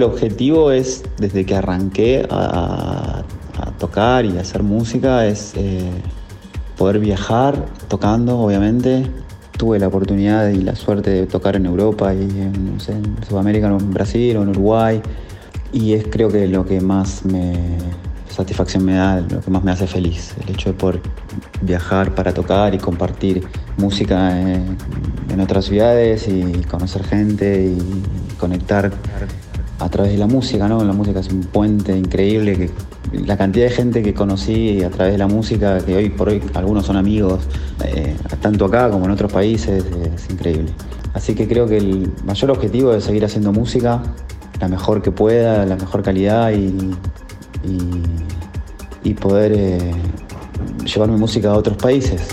El 0.00 0.04
objetivo 0.04 0.72
es, 0.72 1.02
desde 1.18 1.44
que 1.44 1.54
arranqué 1.54 2.26
a, 2.30 3.22
tocar 3.78 4.24
y 4.24 4.38
hacer 4.38 4.62
música, 4.62 5.26
es 5.26 5.52
eh, 5.56 5.90
poder 6.78 6.98
viajar 6.98 7.66
tocando, 7.88 8.38
obviamente. 8.38 9.06
Tuve 9.58 9.78
la 9.78 9.88
oportunidad 9.88 10.48
y 10.48 10.62
la 10.62 10.74
suerte 10.74 11.10
de 11.10 11.26
tocar 11.26 11.56
en 11.56 11.66
Europa 11.66 12.14
y 12.14 12.22
en, 12.22 12.76
no 12.76 12.78
en 12.88 13.16
Sudamérica, 13.28 13.66
en 13.66 13.90
Brasil 13.92 14.38
o 14.38 14.42
en 14.42 14.48
Uruguay. 14.48 15.02
Y 15.72 15.92
es 15.92 16.06
creo 16.10 16.30
que 16.30 16.46
lo 16.48 16.64
que 16.64 16.80
más 16.80 17.24
me 17.26 17.58
satisfacción 18.30 18.84
me 18.84 18.94
da, 18.94 19.20
lo 19.20 19.40
que 19.42 19.50
más 19.50 19.62
me 19.62 19.72
hace 19.72 19.86
feliz, 19.86 20.34
el 20.42 20.54
hecho 20.54 20.70
de 20.70 20.78
poder 20.78 21.00
viajar 21.60 22.14
para 22.14 22.32
tocar 22.32 22.74
y 22.74 22.78
compartir 22.78 23.46
música 23.76 24.40
en 24.40 25.40
otras 25.40 25.66
ciudades 25.66 26.26
y 26.28 26.62
conocer 26.70 27.04
gente 27.04 27.66
y 27.66 28.36
conectar 28.38 28.90
a 29.80 29.88
través 29.88 30.12
de 30.12 30.18
la 30.18 30.26
música, 30.26 30.68
¿no? 30.68 30.84
La 30.84 30.92
música 30.92 31.20
es 31.20 31.28
un 31.28 31.40
puente 31.40 31.96
increíble 31.96 32.56
que 32.56 32.70
la 33.12 33.36
cantidad 33.36 33.64
de 33.66 33.70
gente 33.70 34.02
que 34.02 34.14
conocí 34.14 34.82
a 34.82 34.90
través 34.90 35.14
de 35.14 35.18
la 35.18 35.26
música, 35.26 35.78
que 35.84 35.96
hoy 35.96 36.10
por 36.10 36.28
hoy 36.28 36.42
algunos 36.54 36.86
son 36.86 36.96
amigos, 36.96 37.44
eh, 37.84 38.14
tanto 38.40 38.66
acá 38.66 38.90
como 38.90 39.06
en 39.06 39.10
otros 39.10 39.32
países, 39.32 39.84
es 40.14 40.30
increíble. 40.30 40.70
Así 41.14 41.34
que 41.34 41.48
creo 41.48 41.66
que 41.66 41.78
el 41.78 42.12
mayor 42.24 42.50
objetivo 42.50 42.92
es 42.94 43.04
seguir 43.04 43.24
haciendo 43.24 43.52
música, 43.52 44.02
la 44.60 44.68
mejor 44.68 45.02
que 45.02 45.10
pueda, 45.10 45.64
la 45.64 45.76
mejor 45.76 46.02
calidad 46.02 46.52
y, 46.52 46.94
y, 49.02 49.14
poder 49.14 49.52
eh, 49.54 49.92
llevar 50.84 51.10
mi 51.10 51.16
música 51.16 51.50
a 51.50 51.54
otros 51.54 51.76
países. 51.76 52.28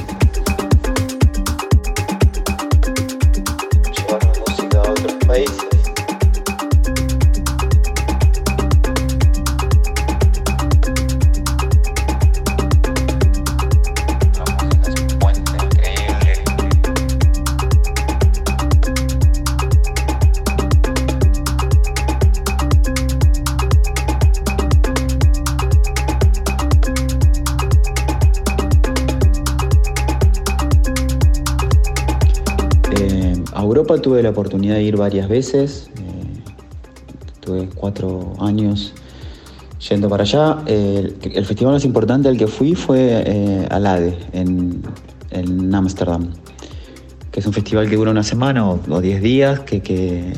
Tuve 34.08 34.24
la 34.24 34.30
oportunidad 34.30 34.76
de 34.76 34.84
ir 34.84 34.96
varias 34.96 35.28
veces. 35.28 35.90
eh, 35.98 36.40
tuve 37.42 37.68
cuatro 37.76 38.34
años 38.40 38.94
yendo 39.90 40.08
para 40.08 40.24
allá. 40.24 40.60
Eh, 40.66 41.14
el, 41.34 41.46
festival 41.46 41.74
más 41.74 41.84
importante 41.84 42.30
al 42.30 42.38
que 42.38 42.48
fui 42.48 42.74
fue 42.74 43.24
eh, 43.26 43.68
al 43.70 43.86
ADE, 43.86 44.18
en, 44.32 44.82
en 45.32 45.70
que 47.32 47.40
es 47.42 47.46
un 47.46 47.52
festival 47.52 47.90
que 47.90 47.98
dura 47.98 48.12
una 48.12 48.24
semana 48.24 48.70
o, 48.70 48.80
o 48.90 49.02
diez 49.02 49.22
días, 49.22 49.60
que, 49.60 49.82
que, 49.82 50.32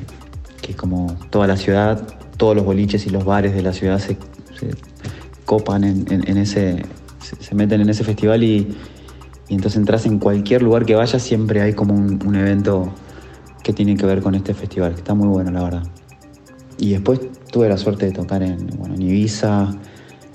que 0.63 0.73
como 0.73 1.15
toda 1.29 1.45
la 1.45 1.55
ciudad, 1.55 2.01
todos 2.37 2.55
los 2.55 2.65
boliches 2.65 3.05
y 3.05 3.11
los 3.11 3.23
bares 3.23 3.53
de 3.53 3.61
la 3.61 3.71
ciudad 3.71 3.99
se, 3.99 4.17
se 4.59 4.71
copan 5.45 5.83
en, 5.83 6.05
en- 6.09 6.37
ese, 6.37 6.83
se, 7.21 7.35
se 7.35 7.53
meten 7.53 7.81
en 7.81 7.89
ese 7.89 8.03
festival 8.03 8.43
y, 8.43 8.75
entonces 9.47 9.77
entras 9.77 10.05
en 10.07 10.17
cualquier 10.19 10.61
lugar 10.63 10.85
que 10.85 10.95
vayas, 10.95 11.21
siempre 11.21 11.61
hay 11.61 11.73
como 11.73 11.93
un 11.93 12.35
evento 12.35 12.91
que 13.69 13.73
tiene 13.73 13.95
que 13.95 14.07
ver 14.07 14.19
con 14.23 14.33
este 14.33 14.55
festival, 14.55 14.93
que 14.93 15.01
está 15.01 15.13
muy 15.13 15.27
bueno, 15.27 15.51
la 15.51 15.61
verdad. 15.61 15.83
Y 16.79 16.93
después 16.93 17.19
tuve 17.51 17.69
la 17.69 17.77
suerte 17.77 18.07
de 18.07 18.11
tocar 18.11 18.41
en 18.41 18.99
Ibiza, 18.99 19.75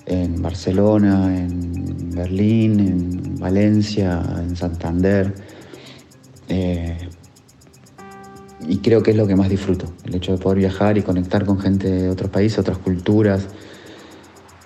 en 0.07 0.41
Barcelona, 0.41 1.37
en 1.37 2.11
Berlín, 2.14 2.78
en 2.78 3.37
Valencia, 3.41 4.22
en 4.39 4.55
Santander. 4.55 5.35
Eh, 6.49 7.09
y 8.68 8.78
creo 8.78 9.03
que 9.03 9.11
es 9.11 9.16
lo 9.16 9.26
que 9.26 9.35
más 9.35 9.49
disfruto, 9.49 9.87
el 10.05 10.14
hecho 10.14 10.30
de 10.30 10.39
poder 10.39 10.59
viajar 10.59 10.97
y 10.97 11.03
conectar 11.03 11.45
con 11.45 11.59
gente 11.59 11.91
de 11.91 12.11
otros 12.11 12.30
países, 12.30 12.61
otras 12.61 12.78
culturas. 12.78 13.49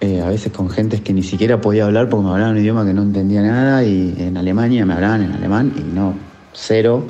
Eh, 0.03 0.21
a 0.21 0.29
veces 0.29 0.53
con 0.53 0.69
gentes 0.69 1.01
que 1.01 1.15
ni 1.15 1.23
siquiera 1.23 1.59
podía 1.63 1.87
hablar 1.87 2.11
porque 2.11 2.27
me 2.27 2.33
hablaban 2.33 2.53
un 2.53 2.61
idioma 2.61 2.85
que 2.85 2.93
no 2.93 3.01
entendía 3.01 3.41
nada 3.41 3.83
y 3.83 4.15
en 4.19 4.37
Alemania 4.37 4.85
me 4.85 4.93
hablaban 4.93 5.23
en 5.23 5.33
alemán 5.33 5.73
y 5.75 5.95
no, 5.95 6.13
cero. 6.53 7.07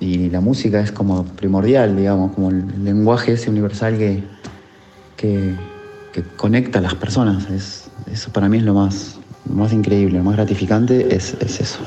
Y 0.00 0.28
la 0.30 0.40
música 0.40 0.80
es 0.80 0.92
como 0.92 1.24
primordial, 1.24 1.96
digamos, 1.96 2.32
como 2.32 2.50
el 2.50 2.84
lenguaje 2.84 3.32
ese 3.32 3.50
universal 3.50 3.96
que, 3.96 4.22
que, 5.16 5.54
conecta 6.36 6.78
a 6.78 6.82
las 6.82 6.94
personas. 6.94 7.48
Es, 7.50 7.90
eso 8.10 8.30
para 8.32 8.48
mí 8.48 8.58
es 8.58 8.64
lo 8.64 8.74
más, 8.74 9.16
lo 9.48 9.54
más 9.56 9.72
increíble, 9.72 10.18
lo 10.18 10.24
más 10.24 10.36
gratificante 10.36 11.14
es, 11.14 11.34
es 11.40 11.60
eso. 11.60 11.78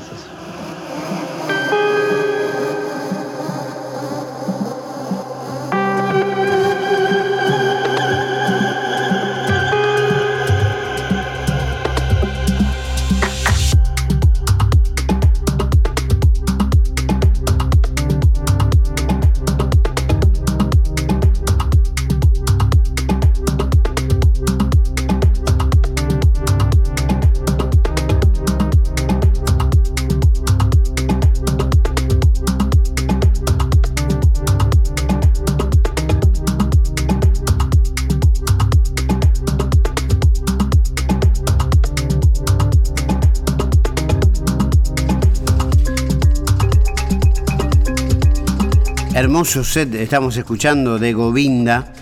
Set 49.64 49.94
estamos 49.94 50.36
escuchando 50.36 50.98
de 50.98 51.12
Govinda, 51.12 51.92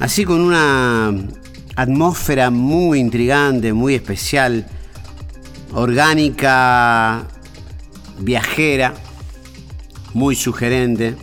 así 0.00 0.24
con 0.24 0.40
una 0.40 1.12
atmósfera 1.76 2.50
muy 2.50 2.98
intrigante, 2.98 3.72
muy 3.72 3.94
especial, 3.94 4.66
orgánica, 5.72 7.26
viajera, 8.18 8.94
muy 10.14 10.34
sugerente. 10.34 11.14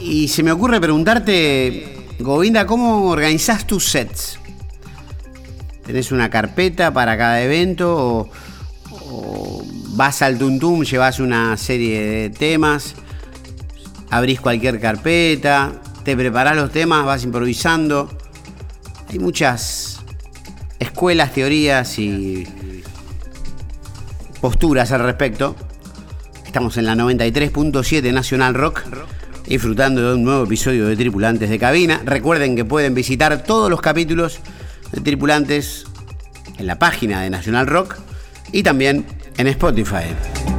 Y 0.00 0.28
se 0.28 0.42
me 0.42 0.52
ocurre 0.52 0.80
preguntarte, 0.80 2.06
Govinda, 2.18 2.66
¿cómo 2.66 3.08
organizás 3.08 3.66
tus 3.66 3.84
sets? 3.84 4.38
¿Tenés 5.84 6.12
una 6.12 6.30
carpeta 6.30 6.92
para 6.92 7.18
cada 7.18 7.42
evento 7.42 8.30
vas 9.96 10.20
al 10.20 10.38
tuntum, 10.38 10.84
llevas 10.84 11.20
una 11.20 11.56
serie 11.56 12.00
de 12.00 12.30
temas, 12.30 12.94
abrís 14.10 14.40
cualquier 14.40 14.78
carpeta, 14.78 15.72
te 16.04 16.14
preparás 16.16 16.54
los 16.54 16.70
temas, 16.70 17.04
vas 17.04 17.24
improvisando? 17.24 18.10
Hay 19.08 19.18
muchas 19.18 20.00
escuelas, 20.78 21.32
teorías 21.32 21.98
y 21.98 22.46
posturas 24.40 24.92
al 24.92 25.00
respecto. 25.00 25.56
estamos 26.44 26.76
en 26.76 26.84
la 26.84 26.94
93.7 26.94 28.12
Nacional 28.12 28.54
Rock, 28.54 28.82
disfrutando 29.46 30.06
de 30.06 30.14
un 30.14 30.24
nuevo 30.24 30.44
episodio 30.44 30.86
de 30.86 30.96
Tripulantes 30.96 31.48
de 31.48 31.58
Cabina. 31.58 32.02
Recuerden 32.04 32.54
que 32.54 32.66
pueden 32.66 32.94
visitar 32.94 33.44
todos 33.44 33.70
los 33.70 33.80
capítulos 33.80 34.40
de 34.92 35.00
Tripulantes 35.00 35.86
en 36.58 36.66
la 36.66 36.78
página 36.78 37.22
de 37.22 37.30
Nacional 37.30 37.66
Rock 37.66 37.96
y 38.52 38.62
también 38.62 39.06
en 39.38 39.46
Spotify. 39.48 40.55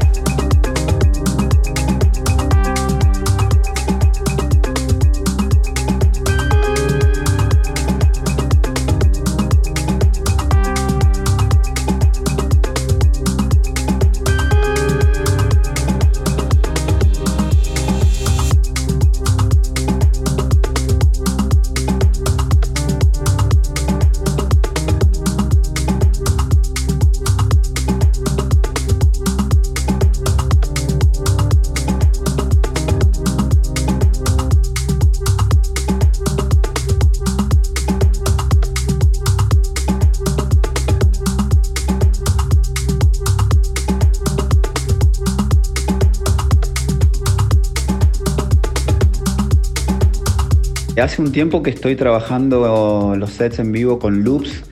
Hace 51.02 51.22
un 51.22 51.32
tiempo 51.32 51.62
que 51.62 51.70
estoy 51.70 51.96
trabajando 51.96 53.16
los 53.16 53.30
sets 53.30 53.60
en 53.60 53.72
vivo 53.72 54.00
con 54.00 54.24
loops, 54.24 54.64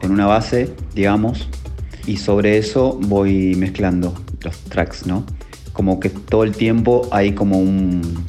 con 0.00 0.12
una 0.12 0.24
base, 0.24 0.72
digamos, 0.94 1.48
y 2.06 2.18
sobre 2.18 2.58
eso 2.58 2.96
voy 3.02 3.56
mezclando 3.56 4.14
los 4.42 4.56
tracks, 4.60 5.04
¿no? 5.04 5.24
Como 5.72 5.98
que 5.98 6.10
todo 6.10 6.44
el 6.44 6.52
tiempo 6.52 7.08
hay 7.10 7.32
como 7.32 7.58
un, 7.58 8.24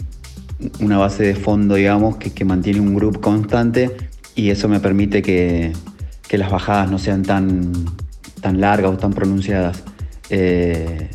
una 0.79 0.97
base 0.97 1.21
de 1.21 1.35
fondo, 1.35 1.75
digamos, 1.75 2.17
que, 2.17 2.43
mantiene 2.45 2.79
un 2.79 2.95
groove 2.95 3.19
constante 3.19 3.95
y 4.33 4.49
eso 4.49 4.67
me 4.67 4.79
permite 4.79 5.21
que, 5.21 5.71
las 6.31 6.51
bajadas 6.51 6.89
no 6.89 6.97
sean 6.97 7.21
tan, 7.21 7.71
tan 8.41 8.59
largas 8.59 8.91
o 8.91 8.97
tan 8.97 9.13
pronunciadas. 9.13 9.83
Eh, 10.31 11.09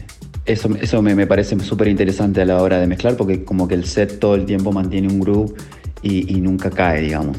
eso, 0.46 0.70
eso 0.80 1.02
me, 1.02 1.14
me 1.16 1.26
parece 1.26 1.58
súper 1.58 1.88
interesante 1.88 2.40
a 2.40 2.46
la 2.46 2.62
hora 2.62 2.78
de 2.78 2.86
mezclar 2.86 3.16
porque 3.16 3.44
como 3.44 3.68
que 3.68 3.74
el 3.74 3.84
set 3.84 4.18
todo 4.20 4.36
el 4.36 4.46
tiempo 4.46 4.72
mantiene 4.72 5.08
un 5.08 5.20
groove 5.20 5.54
y, 6.02 6.40
nunca 6.40 6.70
cae, 6.70 7.02
digamos. 7.02 7.36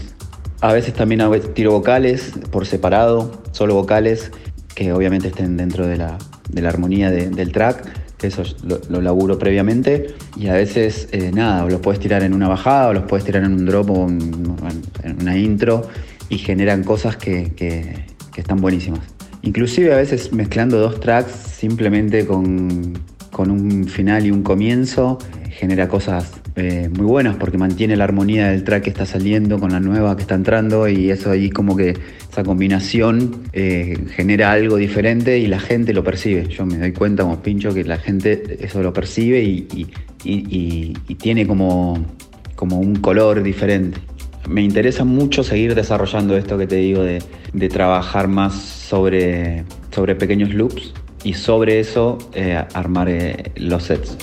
A 0.61 0.73
veces 0.73 0.93
también 0.93 1.21
tiro 1.53 1.71
vocales 1.71 2.33
por 2.51 2.67
separado, 2.67 3.41
solo 3.51 3.75
vocales, 3.75 4.31
que 4.75 4.93
obviamente 4.93 5.29
estén 5.29 5.57
dentro 5.57 5.87
de 5.87 5.97
la, 5.97 6.17
de 6.49 6.61
la 6.61 6.69
armonía 6.69 7.09
del 7.09 7.51
track, 7.51 8.01
eso 8.27 8.43
lo, 8.63 9.01
laburo 9.01 9.37
previamente. 9.39 10.15
Y 10.37 10.47
a 10.47 10.53
veces, 10.53 11.07
eh, 11.11 11.31
nada, 11.33 11.65
los 11.65 11.81
puedes 11.81 11.99
tirar 11.99 12.23
en 12.23 12.33
una 12.33 12.47
bajada, 12.47 12.89
o 12.89 12.93
los 12.93 13.03
puedes 13.03 13.25
tirar 13.25 13.43
en 13.43 13.53
un 13.53 13.65
drop 13.65 13.89
o 13.89 14.07
en, 14.07 15.17
una 15.19 15.37
intro, 15.37 15.87
y 16.29 16.37
generan 16.37 16.83
cosas 16.83 17.17
que, 17.17 17.53
que, 17.53 18.05
que, 18.33 18.41
están 18.41 18.61
buenísimas. 18.61 19.01
Inclusive 19.41 19.93
a 19.93 19.97
veces 19.97 20.31
mezclando 20.31 20.79
dos 20.79 20.99
tracks 20.99 21.31
simplemente 21.31 22.25
con, 22.25 22.93
con 23.31 23.49
un 23.49 23.85
final 23.87 24.25
y 24.25 24.31
un 24.31 24.43
comienzo, 24.43 25.17
genera 25.49 25.87
cosas 25.87 26.40
eh, 26.55 26.89
muy 26.89 27.05
buenas 27.05 27.37
porque 27.37 27.57
mantiene 27.57 27.95
la 27.95 28.03
armonía 28.03 28.49
del 28.49 28.65
track 28.65 28.83
que 28.83 28.89
está 28.89 29.05
saliendo 29.05 29.57
con 29.57 29.71
la 29.71 29.79
nueva 29.79 30.17
que 30.17 30.23
está 30.23 30.35
entrando 30.35 30.87
y 30.89 31.09
eso 31.09 31.31
ahí 31.31 31.49
como 31.49 31.77
que 31.77 31.95
esa 32.29 32.43
combinación 32.43 33.43
eh, 33.53 33.97
genera 34.09 34.51
algo 34.51 34.75
diferente 34.75 35.39
y 35.39 35.47
la 35.47 35.59
gente 35.59 35.93
lo 35.93 36.03
percibe. 36.03 36.47
Yo 36.49 36.65
me 36.65 36.77
doy 36.77 36.91
cuenta 36.91 37.23
como 37.23 37.41
pincho 37.41 37.73
que 37.73 37.85
la 37.85 37.97
gente 37.97 38.57
eso 38.59 38.83
lo 38.83 38.91
percibe 38.91 39.41
y, 39.41 39.87
tiene 41.17 41.47
como, 41.47 42.05
como 42.55 42.79
un 42.79 42.95
color 42.95 43.43
diferente. 43.43 43.99
Me 44.49 44.61
interesa 44.61 45.05
mucho 45.05 45.43
seguir 45.43 45.73
desarrollando 45.73 46.35
esto 46.35 46.57
que 46.57 46.67
te 46.67 46.75
digo 46.75 47.03
de, 47.03 47.21
trabajar 47.69 48.27
más 48.27 48.55
sobre, 48.55 49.63
sobre 49.91 50.15
pequeños 50.15 50.53
loops 50.53 50.93
y 51.23 51.33
sobre 51.33 51.79
eso 51.79 52.17
eh, 52.33 52.61
armar 52.73 53.09
los 53.55 53.83
sets. 53.83 54.17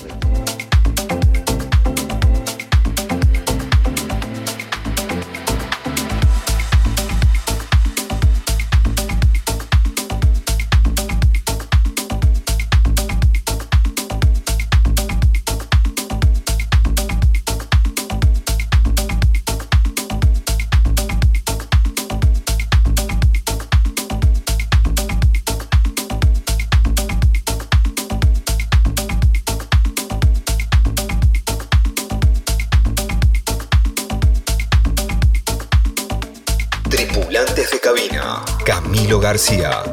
García. 39.39 39.88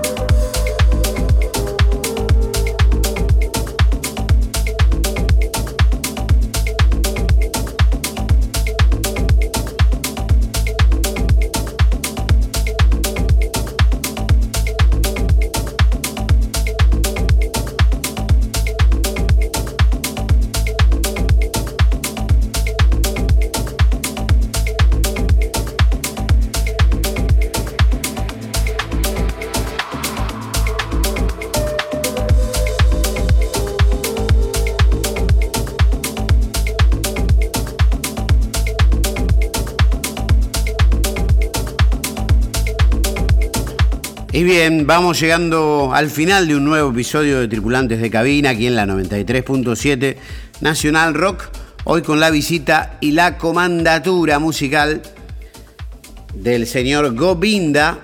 Y 44.35 44.43
bien, 44.43 44.85
vamos 44.85 45.21
llegando 45.21 45.91
al 45.93 46.09
final 46.09 46.49
de 46.49 46.57
un 46.57 46.65
nuevo 46.65 46.91
episodio 46.91 47.39
de 47.39 47.47
Tripulantes 47.47 48.01
de 48.01 48.11
Cabina, 48.11 48.49
aquí 48.49 48.67
en 48.67 48.75
la 48.75 48.85
93.7 48.85 50.17
Nacional 50.59 51.13
Rock. 51.13 51.45
Hoy 51.85 52.01
con 52.01 52.19
la 52.19 52.29
visita 52.31 52.97
y 52.99 53.11
la 53.11 53.37
comandatura 53.37 54.37
musical 54.39 55.01
del 56.33 56.67
señor 56.67 57.15
Govinda. 57.15 57.99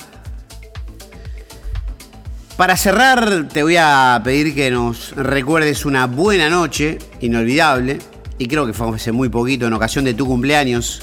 Para 2.55 2.77
cerrar, 2.77 3.49
te 3.49 3.61
voy 3.61 3.75
a 3.77 4.21
pedir 4.23 4.55
que 4.55 4.71
nos 4.71 5.13
recuerdes 5.17 5.83
una 5.85 6.07
buena 6.07 6.49
noche, 6.49 6.97
inolvidable, 7.19 7.99
y 8.37 8.47
creo 8.47 8.65
que 8.65 8.71
fue 8.71 8.95
hace 8.95 9.11
muy 9.11 9.27
poquito 9.27 9.67
en 9.67 9.73
ocasión 9.73 10.05
de 10.05 10.13
tu 10.13 10.25
cumpleaños, 10.25 11.01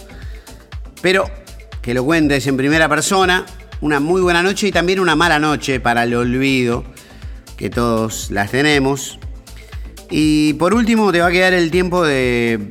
pero 1.03 1.31
que 1.83 1.93
lo 1.93 2.03
cuentes 2.03 2.47
en 2.47 2.57
primera 2.57 2.89
persona 2.89 3.45
una 3.81 4.01
muy 4.01 4.21
buena 4.21 4.43
noche 4.43 4.69
y 4.69 4.73
también 4.73 5.01
una 5.01 5.17
mala 5.17 5.39
noche 5.39 5.81
para 5.81 6.05
el 6.05 6.15
olvido, 6.15 6.85
que 7.57 7.71
todos 7.71 8.31
las 8.31 8.51
tenemos. 8.51 9.19
Y 10.11 10.55
por 10.55 10.75
último 10.75 11.13
te 11.13 11.21
va 11.21 11.27
a 11.27 11.31
quedar 11.31 11.53
el 11.53 11.71
tiempo 11.71 12.05
de 12.05 12.71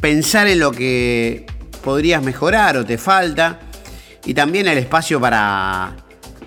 pensar 0.00 0.46
en 0.48 0.60
lo 0.60 0.72
que 0.72 1.46
podrías 1.82 2.22
mejorar 2.22 2.76
o 2.76 2.84
te 2.84 2.98
falta. 2.98 3.60
Y 4.24 4.34
también 4.34 4.66
el 4.66 4.78
espacio 4.78 5.20
para 5.20 5.96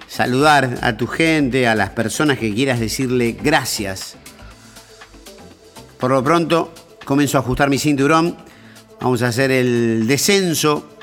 saludar 0.08 0.80
a 0.82 0.98
tu 0.98 1.06
gente, 1.06 1.68
a 1.68 1.76
las 1.76 1.92
personas 1.92 2.40
que 2.40 2.54
quieras 2.54 2.80
decirle 2.80 3.38
gracias. 3.42 4.16
Por 6.00 6.12
lo 6.12 6.24
pronto, 6.24 6.74
comienzo 7.06 7.38
a 7.38 7.42
ajustar 7.42 7.70
mi 7.70 7.78
cinturón. 7.78 8.38
Vamos 9.00 9.22
a 9.22 9.28
hacer 9.28 9.52
el 9.52 10.08
descenso 10.08 10.97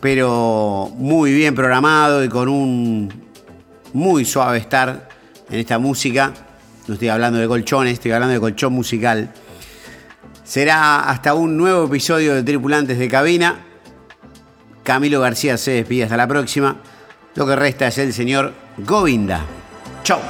pero 0.00 0.90
muy 0.96 1.32
bien 1.32 1.54
programado 1.54 2.24
y 2.24 2.28
con 2.28 2.48
un 2.48 3.12
muy 3.92 4.24
suave 4.24 4.58
estar 4.58 5.08
en 5.50 5.58
esta 5.60 5.78
música 5.78 6.32
no 6.86 6.94
estoy 6.94 7.08
hablando 7.08 7.40
de 7.40 7.48
colchones, 7.48 7.94
estoy 7.94 8.12
hablando 8.12 8.34
de 8.34 8.40
colchón 8.40 8.72
musical. 8.72 9.30
Será 10.44 11.10
hasta 11.10 11.34
un 11.34 11.56
nuevo 11.56 11.86
episodio 11.86 12.34
de 12.34 12.44
Tripulantes 12.44 12.98
de 12.98 13.08
Cabina. 13.08 13.56
Camilo 14.84 15.20
García 15.20 15.56
se 15.56 15.72
despide 15.72 16.04
hasta 16.04 16.16
la 16.16 16.28
próxima. 16.28 16.76
Lo 17.34 17.44
que 17.44 17.56
resta 17.56 17.88
es 17.88 17.98
el 17.98 18.12
señor 18.12 18.52
Govinda. 18.78 19.44
Chau. 20.04 20.20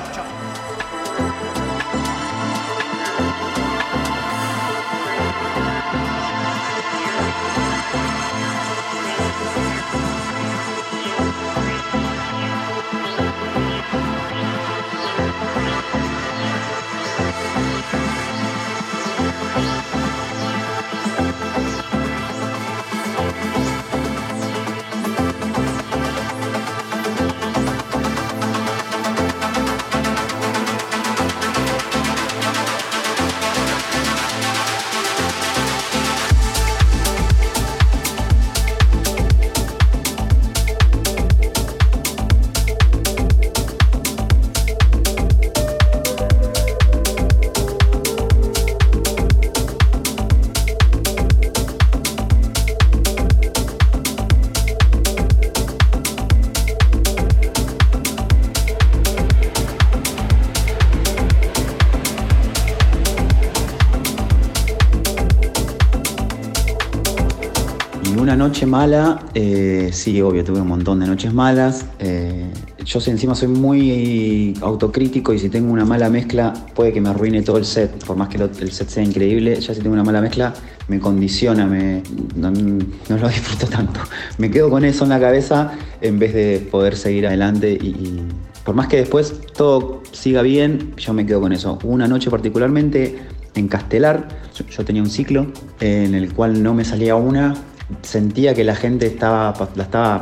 Noche 68.36 68.66
mala, 68.66 69.20
eh, 69.34 69.90
sí, 69.92 70.20
obvio, 70.22 70.44
tuve 70.44 70.60
un 70.60 70.68
montón 70.68 71.00
de 71.00 71.06
noches 71.06 71.32
malas. 71.32 71.86
Eh, 71.98 72.50
yo 72.84 73.00
encima 73.06 73.34
soy 73.34 73.48
muy 73.48 74.54
autocrítico 74.60 75.32
y 75.32 75.38
si 75.38 75.48
tengo 75.48 75.72
una 75.72 75.84
mala 75.84 76.08
mezcla 76.08 76.52
puede 76.74 76.92
que 76.92 77.00
me 77.00 77.08
arruine 77.08 77.42
todo 77.42 77.58
el 77.58 77.64
set, 77.64 78.04
por 78.04 78.16
más 78.16 78.28
que 78.28 78.38
el 78.38 78.72
set 78.72 78.88
sea 78.88 79.02
increíble, 79.02 79.60
ya 79.60 79.74
si 79.74 79.80
tengo 79.80 79.92
una 79.92 80.04
mala 80.04 80.20
mezcla 80.20 80.54
me 80.88 81.00
condiciona, 81.00 81.66
me, 81.66 82.02
no, 82.36 82.50
lo 82.50 83.28
disfruto 83.28 83.66
tanto. 83.66 84.00
Me 84.38 84.50
quedo 84.50 84.70
con 84.70 84.84
eso 84.84 85.04
en 85.04 85.10
la 85.10 85.20
cabeza 85.20 85.72
en 86.00 86.18
vez 86.18 86.32
de 86.32 86.66
poder 86.70 86.96
seguir 86.96 87.26
adelante 87.26 87.72
y, 87.72 87.86
y 87.86 88.22
por 88.64 88.74
más 88.74 88.88
que 88.88 88.96
después 88.96 89.34
todo 89.56 90.02
siga 90.12 90.42
bien, 90.42 90.94
yo 90.96 91.12
me 91.12 91.26
quedo 91.26 91.40
con 91.40 91.52
eso. 91.52 91.78
Una 91.82 92.06
noche 92.06 92.30
particularmente 92.30 93.18
en 93.54 93.68
Castelar, 93.68 94.28
yo, 94.54 94.66
yo 94.66 94.84
tenía 94.84 95.02
un 95.02 95.10
ciclo 95.10 95.46
en 95.80 96.14
el 96.14 96.32
cual 96.32 96.62
no 96.62 96.74
me 96.74 96.84
salía 96.84 97.16
una, 97.16 97.54
sentía 98.02 98.54
que 98.54 98.64
la 98.64 98.74
gente 98.74 99.06
estaba, 99.06 99.54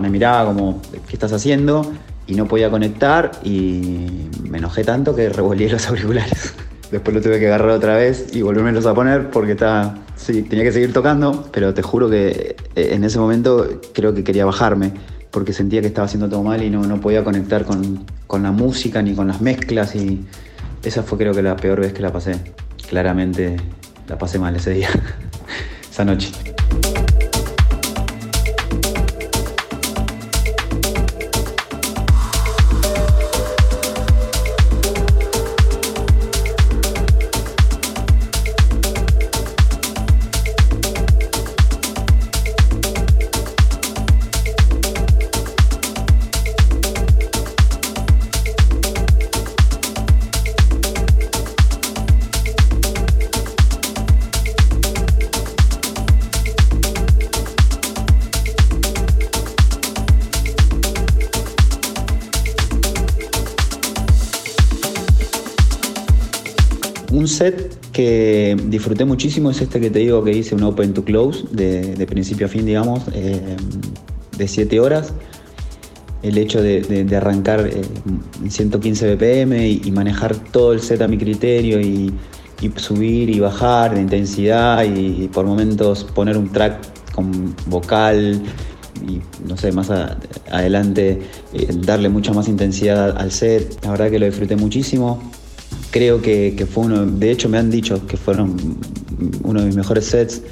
me 0.00 0.10
miraba 0.10 0.46
como, 0.46 0.80
¿qué 1.08 1.14
estás 1.14 1.32
haciendo? 1.32 1.92
Y 2.26 2.34
no 2.34 2.46
podía 2.46 2.70
conectar 2.70 3.32
y 3.42 4.28
me 4.48 4.58
enojé 4.58 4.84
tanto 4.84 5.14
que 5.14 5.28
revolví 5.28 5.68
los 5.68 5.88
auriculares. 5.88 6.54
Después 6.90 7.14
lo 7.14 7.22
tuve 7.22 7.40
que 7.40 7.46
agarrar 7.46 7.70
otra 7.70 7.96
vez 7.96 8.28
y 8.32 8.42
volvérmelos 8.42 8.86
a 8.86 8.94
poner 8.94 9.30
porque 9.30 9.52
estaba, 9.52 9.98
sí, 10.16 10.42
tenía 10.42 10.64
que 10.64 10.72
seguir 10.72 10.92
tocando, 10.92 11.48
pero 11.50 11.74
te 11.74 11.82
juro 11.82 12.08
que 12.08 12.56
eh, 12.76 12.88
en 12.92 13.04
ese 13.04 13.18
momento 13.18 13.80
creo 13.92 14.14
que 14.14 14.22
quería 14.22 14.44
bajarme 14.44 14.92
porque 15.30 15.52
sentía 15.52 15.80
que 15.80 15.88
estaba 15.88 16.06
haciendo 16.06 16.28
todo 16.28 16.42
mal 16.42 16.62
y 16.62 16.70
no, 16.70 16.84
no 16.84 17.00
podía 17.00 17.24
conectar 17.24 17.64
con, 17.64 18.04
con 18.26 18.44
la 18.44 18.52
música 18.52 19.02
ni 19.02 19.14
con 19.14 19.26
las 19.26 19.40
mezclas 19.40 19.96
y 19.96 20.24
esa 20.84 21.02
fue 21.02 21.18
creo 21.18 21.34
que 21.34 21.42
la 21.42 21.56
peor 21.56 21.80
vez 21.80 21.92
que 21.92 22.02
la 22.02 22.12
pasé. 22.12 22.36
Claramente 22.88 23.56
la 24.06 24.18
pasé 24.18 24.38
mal 24.38 24.54
ese 24.54 24.70
día, 24.70 24.90
esa 25.90 26.04
noche. 26.04 26.53
Un 67.24 67.28
set 67.28 67.90
que 67.90 68.54
disfruté 68.66 69.06
muchísimo 69.06 69.50
es 69.50 69.62
este 69.62 69.80
que 69.80 69.88
te 69.88 70.00
digo 70.00 70.22
que 70.22 70.32
hice, 70.32 70.54
un 70.54 70.62
Open 70.62 70.92
to 70.92 71.04
Close, 71.04 71.46
de, 71.52 72.06
principio 72.06 72.44
a 72.44 72.50
fin, 72.50 72.66
digamos, 72.66 73.00
eh, 73.14 73.56
de 74.36 74.46
7 74.46 74.78
horas. 74.78 75.14
El 76.22 76.36
hecho 76.36 76.60
de, 76.60 77.06
arrancar 77.16 77.66
en 78.42 78.50
115 78.50 79.14
BPM 79.14 79.66
y, 79.66 79.90
manejar 79.90 80.36
todo 80.36 80.74
el 80.74 80.82
set 80.82 81.00
a 81.00 81.08
mi 81.08 81.16
criterio 81.16 81.80
y, 81.80 82.12
subir 82.76 83.30
y 83.30 83.40
bajar 83.40 83.94
de 83.94 84.02
intensidad 84.02 84.84
y, 84.84 85.26
por 85.28 85.46
momentos 85.46 86.04
poner 86.04 86.36
un 86.36 86.52
track 86.52 86.78
con 87.14 87.56
vocal 87.68 88.42
y 89.08 89.22
no 89.48 89.56
sé, 89.56 89.72
más 89.72 89.90
adelante 90.50 91.22
eh, 91.54 91.68
darle 91.72 92.10
mucha 92.10 92.34
más 92.34 92.48
intensidad 92.48 93.16
al 93.16 93.32
set. 93.32 93.82
La 93.82 93.92
verdad 93.92 94.10
que 94.10 94.18
lo 94.18 94.26
disfruté 94.26 94.56
muchísimo. 94.56 95.22
Creo 95.94 96.20
que, 96.20 96.66
fue 96.68 96.86
uno, 96.86 97.06
de 97.06 97.30
hecho 97.30 97.48
me 97.48 97.56
han 97.56 97.70
dicho 97.70 98.04
que 98.08 98.16
fueron 98.16 98.56
uno 99.44 99.60
de 99.60 99.66
mis 99.66 99.76
mejores 99.76 100.06
sets. 100.06 100.42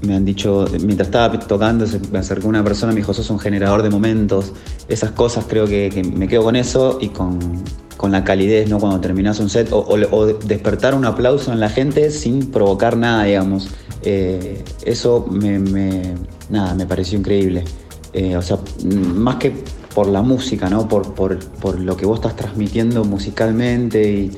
Me 0.00 0.14
han 0.14 0.24
dicho, 0.24 0.64
mientras 0.80 1.08
estaba 1.08 1.40
tocando, 1.40 1.88
se 1.88 1.98
me 2.12 2.20
acercó 2.20 2.46
una 2.46 2.62
persona 2.62 2.92
me 2.92 3.00
dijo, 3.00 3.12
sos 3.12 3.28
un 3.28 3.40
generador 3.40 3.82
de 3.82 3.90
momentos. 3.90 4.52
Esas 4.86 5.10
cosas 5.10 5.46
creo 5.48 5.66
que, 5.66 6.08
me 6.14 6.28
quedo 6.28 6.44
con 6.44 6.54
eso 6.54 6.98
y 7.00 7.08
con, 7.08 7.64
con 7.96 8.12
la 8.12 8.22
calidez, 8.22 8.70
¿no? 8.70 8.78
Cuando 8.78 9.00
terminas 9.00 9.40
un 9.40 9.50
set 9.50 9.70
o, 9.72 10.26
despertar 10.26 10.94
un 10.94 11.04
aplauso 11.04 11.52
en 11.52 11.58
la 11.58 11.68
gente 11.68 12.12
sin 12.12 12.52
provocar 12.52 12.96
nada, 12.96 13.24
digamos. 13.24 13.70
Eh, 14.04 14.62
eso 14.86 15.26
me, 15.28 16.14
nada, 16.48 16.76
me 16.76 16.86
pareció 16.86 17.18
increíble. 17.18 17.64
Eh, 18.12 18.36
o 18.36 18.42
sea, 18.42 18.58
más 19.16 19.34
que 19.34 19.52
por 19.96 20.06
la 20.06 20.22
música, 20.22 20.70
¿no? 20.70 20.86
Por, 20.86 21.12
por, 21.12 21.40
por 21.40 21.80
lo 21.80 21.96
que 21.96 22.06
vos 22.06 22.20
estás 22.20 22.36
transmitiendo 22.36 23.04
musicalmente 23.04 24.08
y, 24.08 24.30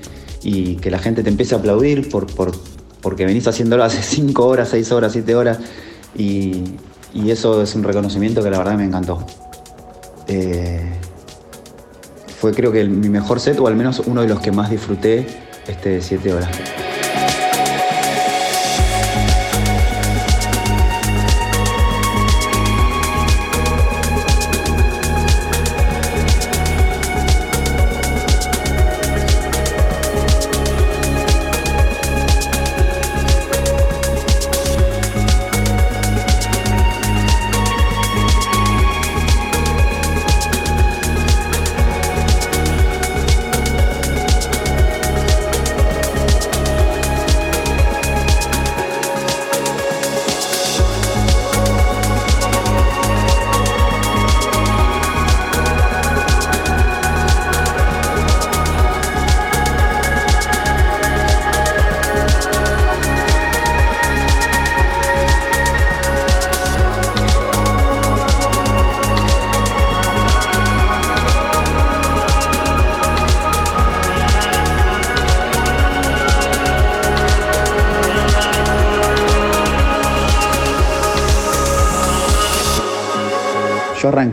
y 0.44 0.76
que 0.76 0.90
la 0.90 0.98
gente 0.98 1.24
te 1.24 1.30
empiece 1.30 1.54
a 1.54 1.58
aplaudir 1.58 2.08
por, 2.10 2.26
por, 2.26 2.52
porque 3.00 3.24
venís 3.24 3.48
haciéndolo 3.48 3.82
hace 3.82 4.02
5 4.16 4.46
horas, 4.46 4.68
6 4.68 4.92
horas, 4.92 5.12
7 5.12 5.34
horas 5.34 5.58
y, 6.16 6.62
y 7.12 7.30
eso 7.30 7.62
es 7.62 7.74
un 7.74 7.82
reconocimiento 7.82 8.42
que 8.42 8.50
la 8.50 8.58
verdad 8.58 8.76
me 8.76 8.84
encantó. 8.84 9.26
Eh, 10.28 10.92
fue 12.38 12.52
creo 12.52 12.70
que 12.70 12.84
mi 12.84 13.08
mejor 13.08 13.40
set 13.40 13.58
o 13.58 13.66
al 13.66 13.74
menos 13.74 14.02
uno 14.06 14.20
de 14.20 14.28
los 14.28 14.40
que 14.40 14.52
más 14.52 14.70
disfruté 14.70 15.26
este 15.66 16.00
7 16.00 16.34
horas. 16.34 16.50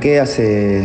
Arranqué 0.02 0.20
hace, 0.20 0.80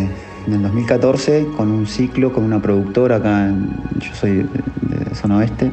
en 0.46 0.52
el 0.52 0.62
2014, 0.62 1.46
con 1.56 1.70
un 1.70 1.86
ciclo, 1.86 2.34
con 2.34 2.44
una 2.44 2.60
productora 2.60 3.16
acá, 3.16 3.46
en, 3.46 3.70
yo 3.98 4.14
soy 4.14 4.46
de 4.82 5.14
zona 5.14 5.38
oeste, 5.38 5.72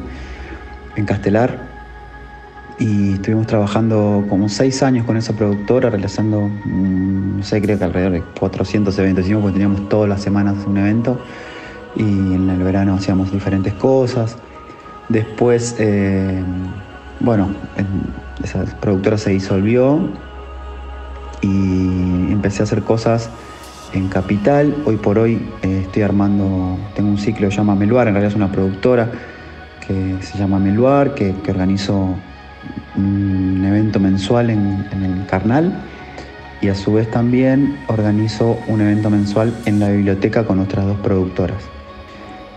en 0.96 1.04
Castelar, 1.04 1.58
y 2.78 3.14
estuvimos 3.14 3.46
trabajando 3.46 4.24
como 4.30 4.48
seis 4.48 4.82
años 4.82 5.04
con 5.04 5.18
esa 5.18 5.34
productora, 5.34 5.90
realizando, 5.90 6.48
mm, 6.48 7.38
no 7.38 7.42
sé, 7.42 7.60
creo 7.60 7.78
que 7.78 7.84
alrededor 7.84 8.12
de 8.12 8.22
400 8.40 8.98
eventos, 8.98 9.24
hicimos 9.24 9.42
porque 9.42 9.58
teníamos 9.58 9.90
todas 9.90 10.08
las 10.08 10.22
semanas 10.22 10.56
un 10.66 10.78
evento 10.78 11.20
y 11.96 12.02
en 12.02 12.48
el 12.48 12.62
verano 12.62 12.94
hacíamos 12.94 13.30
diferentes 13.30 13.74
cosas. 13.74 14.36
Después, 15.10 15.76
eh, 15.78 16.42
bueno, 17.20 17.48
esa 18.42 18.64
productora 18.80 19.18
se 19.18 19.30
disolvió 19.30 20.00
y 21.40 22.32
empecé 22.32 22.62
a 22.62 22.64
hacer 22.64 22.82
cosas 22.82 23.30
en 23.92 24.08
Capital. 24.08 24.76
Hoy 24.84 24.96
por 24.96 25.18
hoy 25.18 25.46
eh, 25.62 25.82
estoy 25.82 26.02
armando, 26.02 26.78
tengo 26.94 27.10
un 27.10 27.18
ciclo 27.18 27.48
que 27.48 27.52
se 27.52 27.58
llama 27.58 27.74
Meluar, 27.74 28.08
en 28.08 28.14
realidad 28.14 28.32
es 28.32 28.36
una 28.36 28.50
productora 28.50 29.10
que 29.86 30.16
se 30.20 30.38
llama 30.38 30.58
Meluar, 30.58 31.14
que, 31.14 31.34
que 31.42 31.50
organizo 31.50 32.16
un 32.96 33.64
evento 33.64 34.00
mensual 34.00 34.50
en, 34.50 34.86
el 34.92 35.26
Carnal 35.26 35.72
y 36.60 36.68
a 36.68 36.74
su 36.74 36.94
vez 36.94 37.10
también 37.10 37.76
organizo 37.88 38.58
un 38.68 38.80
evento 38.80 39.10
mensual 39.10 39.54
en 39.66 39.80
la 39.80 39.90
biblioteca 39.90 40.44
con 40.44 40.60
otras 40.60 40.86
dos 40.86 40.98
productoras. 40.98 41.62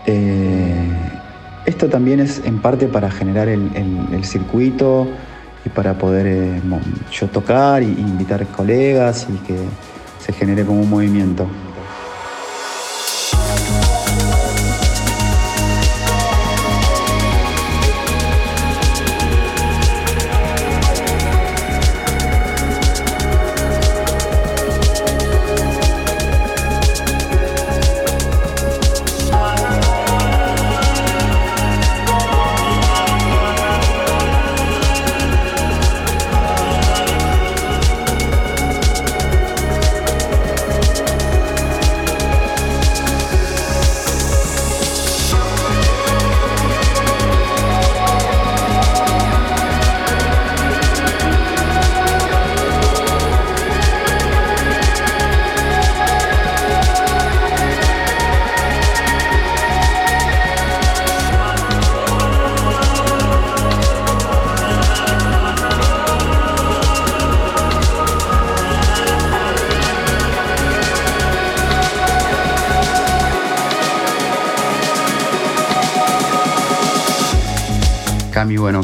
Eh, 0.06 0.88
esto 1.66 1.88
también 1.88 2.20
es 2.20 2.40
en 2.44 2.60
parte 2.60 2.86
para 2.86 3.10
generar 3.10 3.48
el, 3.48 4.24
circuito 4.24 5.06
y 5.64 5.68
para 5.68 5.94
poder 5.94 6.26
eh, 6.26 6.60
yo 7.10 7.26
tocar 7.28 7.82
e 7.82 7.86
invitar 7.86 8.46
colegas 8.48 9.26
y 9.28 9.36
que 9.46 9.56
se 10.20 10.32
genere 10.32 10.64
como 10.64 10.80
un 10.80 10.90
movimiento. 10.90 11.46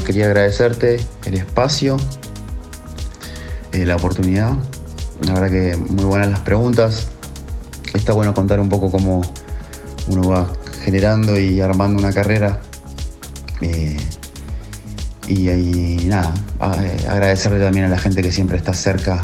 Quería 0.04 0.26
agradecerte 0.26 1.00
el 1.24 1.34
espacio, 1.34 1.96
eh, 3.72 3.84
la 3.84 3.96
oportunidad. 3.96 4.52
La 5.22 5.34
verdad 5.34 5.50
que 5.50 5.76
muy 5.76 6.04
buenas 6.04 6.28
las 6.30 6.40
preguntas. 6.40 7.08
Está 7.94 8.12
bueno 8.12 8.34
contar 8.34 8.60
un 8.60 8.68
poco 8.68 8.90
cómo 8.90 9.22
uno 10.08 10.28
va 10.28 10.52
generando 10.82 11.38
y 11.38 11.60
armando 11.60 11.98
una 11.98 12.12
carrera. 12.12 12.60
Eh, 13.60 13.96
y, 15.26 15.48
y, 15.48 16.04
nada, 16.06 16.34
eh, 16.82 17.06
agradecerle 17.08 17.58
también 17.58 17.86
a 17.86 17.88
la 17.88 17.98
gente 17.98 18.22
que 18.22 18.30
siempre 18.30 18.58
está 18.58 18.74
cerca 18.74 19.22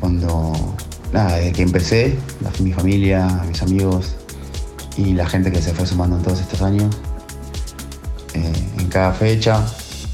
cuando, 0.00 0.74
nada, 1.12 1.36
desde 1.36 1.52
que 1.52 1.62
empecé, 1.62 2.16
mi 2.60 2.72
familia, 2.72 3.26
mis 3.46 3.60
amigos 3.60 4.16
y 4.96 5.12
la 5.12 5.28
gente 5.28 5.52
que 5.52 5.60
se 5.60 5.74
fue 5.74 5.86
sumando 5.86 6.16
en 6.16 6.22
todos 6.22 6.40
estos 6.40 6.62
años 6.62 6.96
cada 8.90 9.12
fecha. 9.12 9.64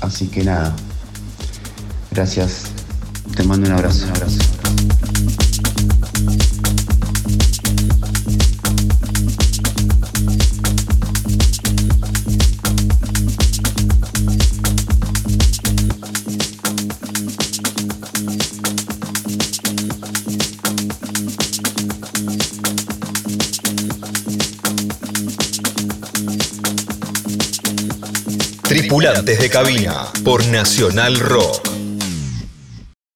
Así 0.01 0.29
que 0.29 0.45
nada, 0.45 0.75
gracias. 2.13 2.67
Te 3.35 3.43
mando 3.43 3.67
un 3.67 3.75
abrazo. 3.75 4.07
Tripulantes 29.07 29.39
de 29.39 29.49
cabina 29.49 30.13
por 30.25 30.45
Nacional 30.49 31.21
Rock. 31.21 31.66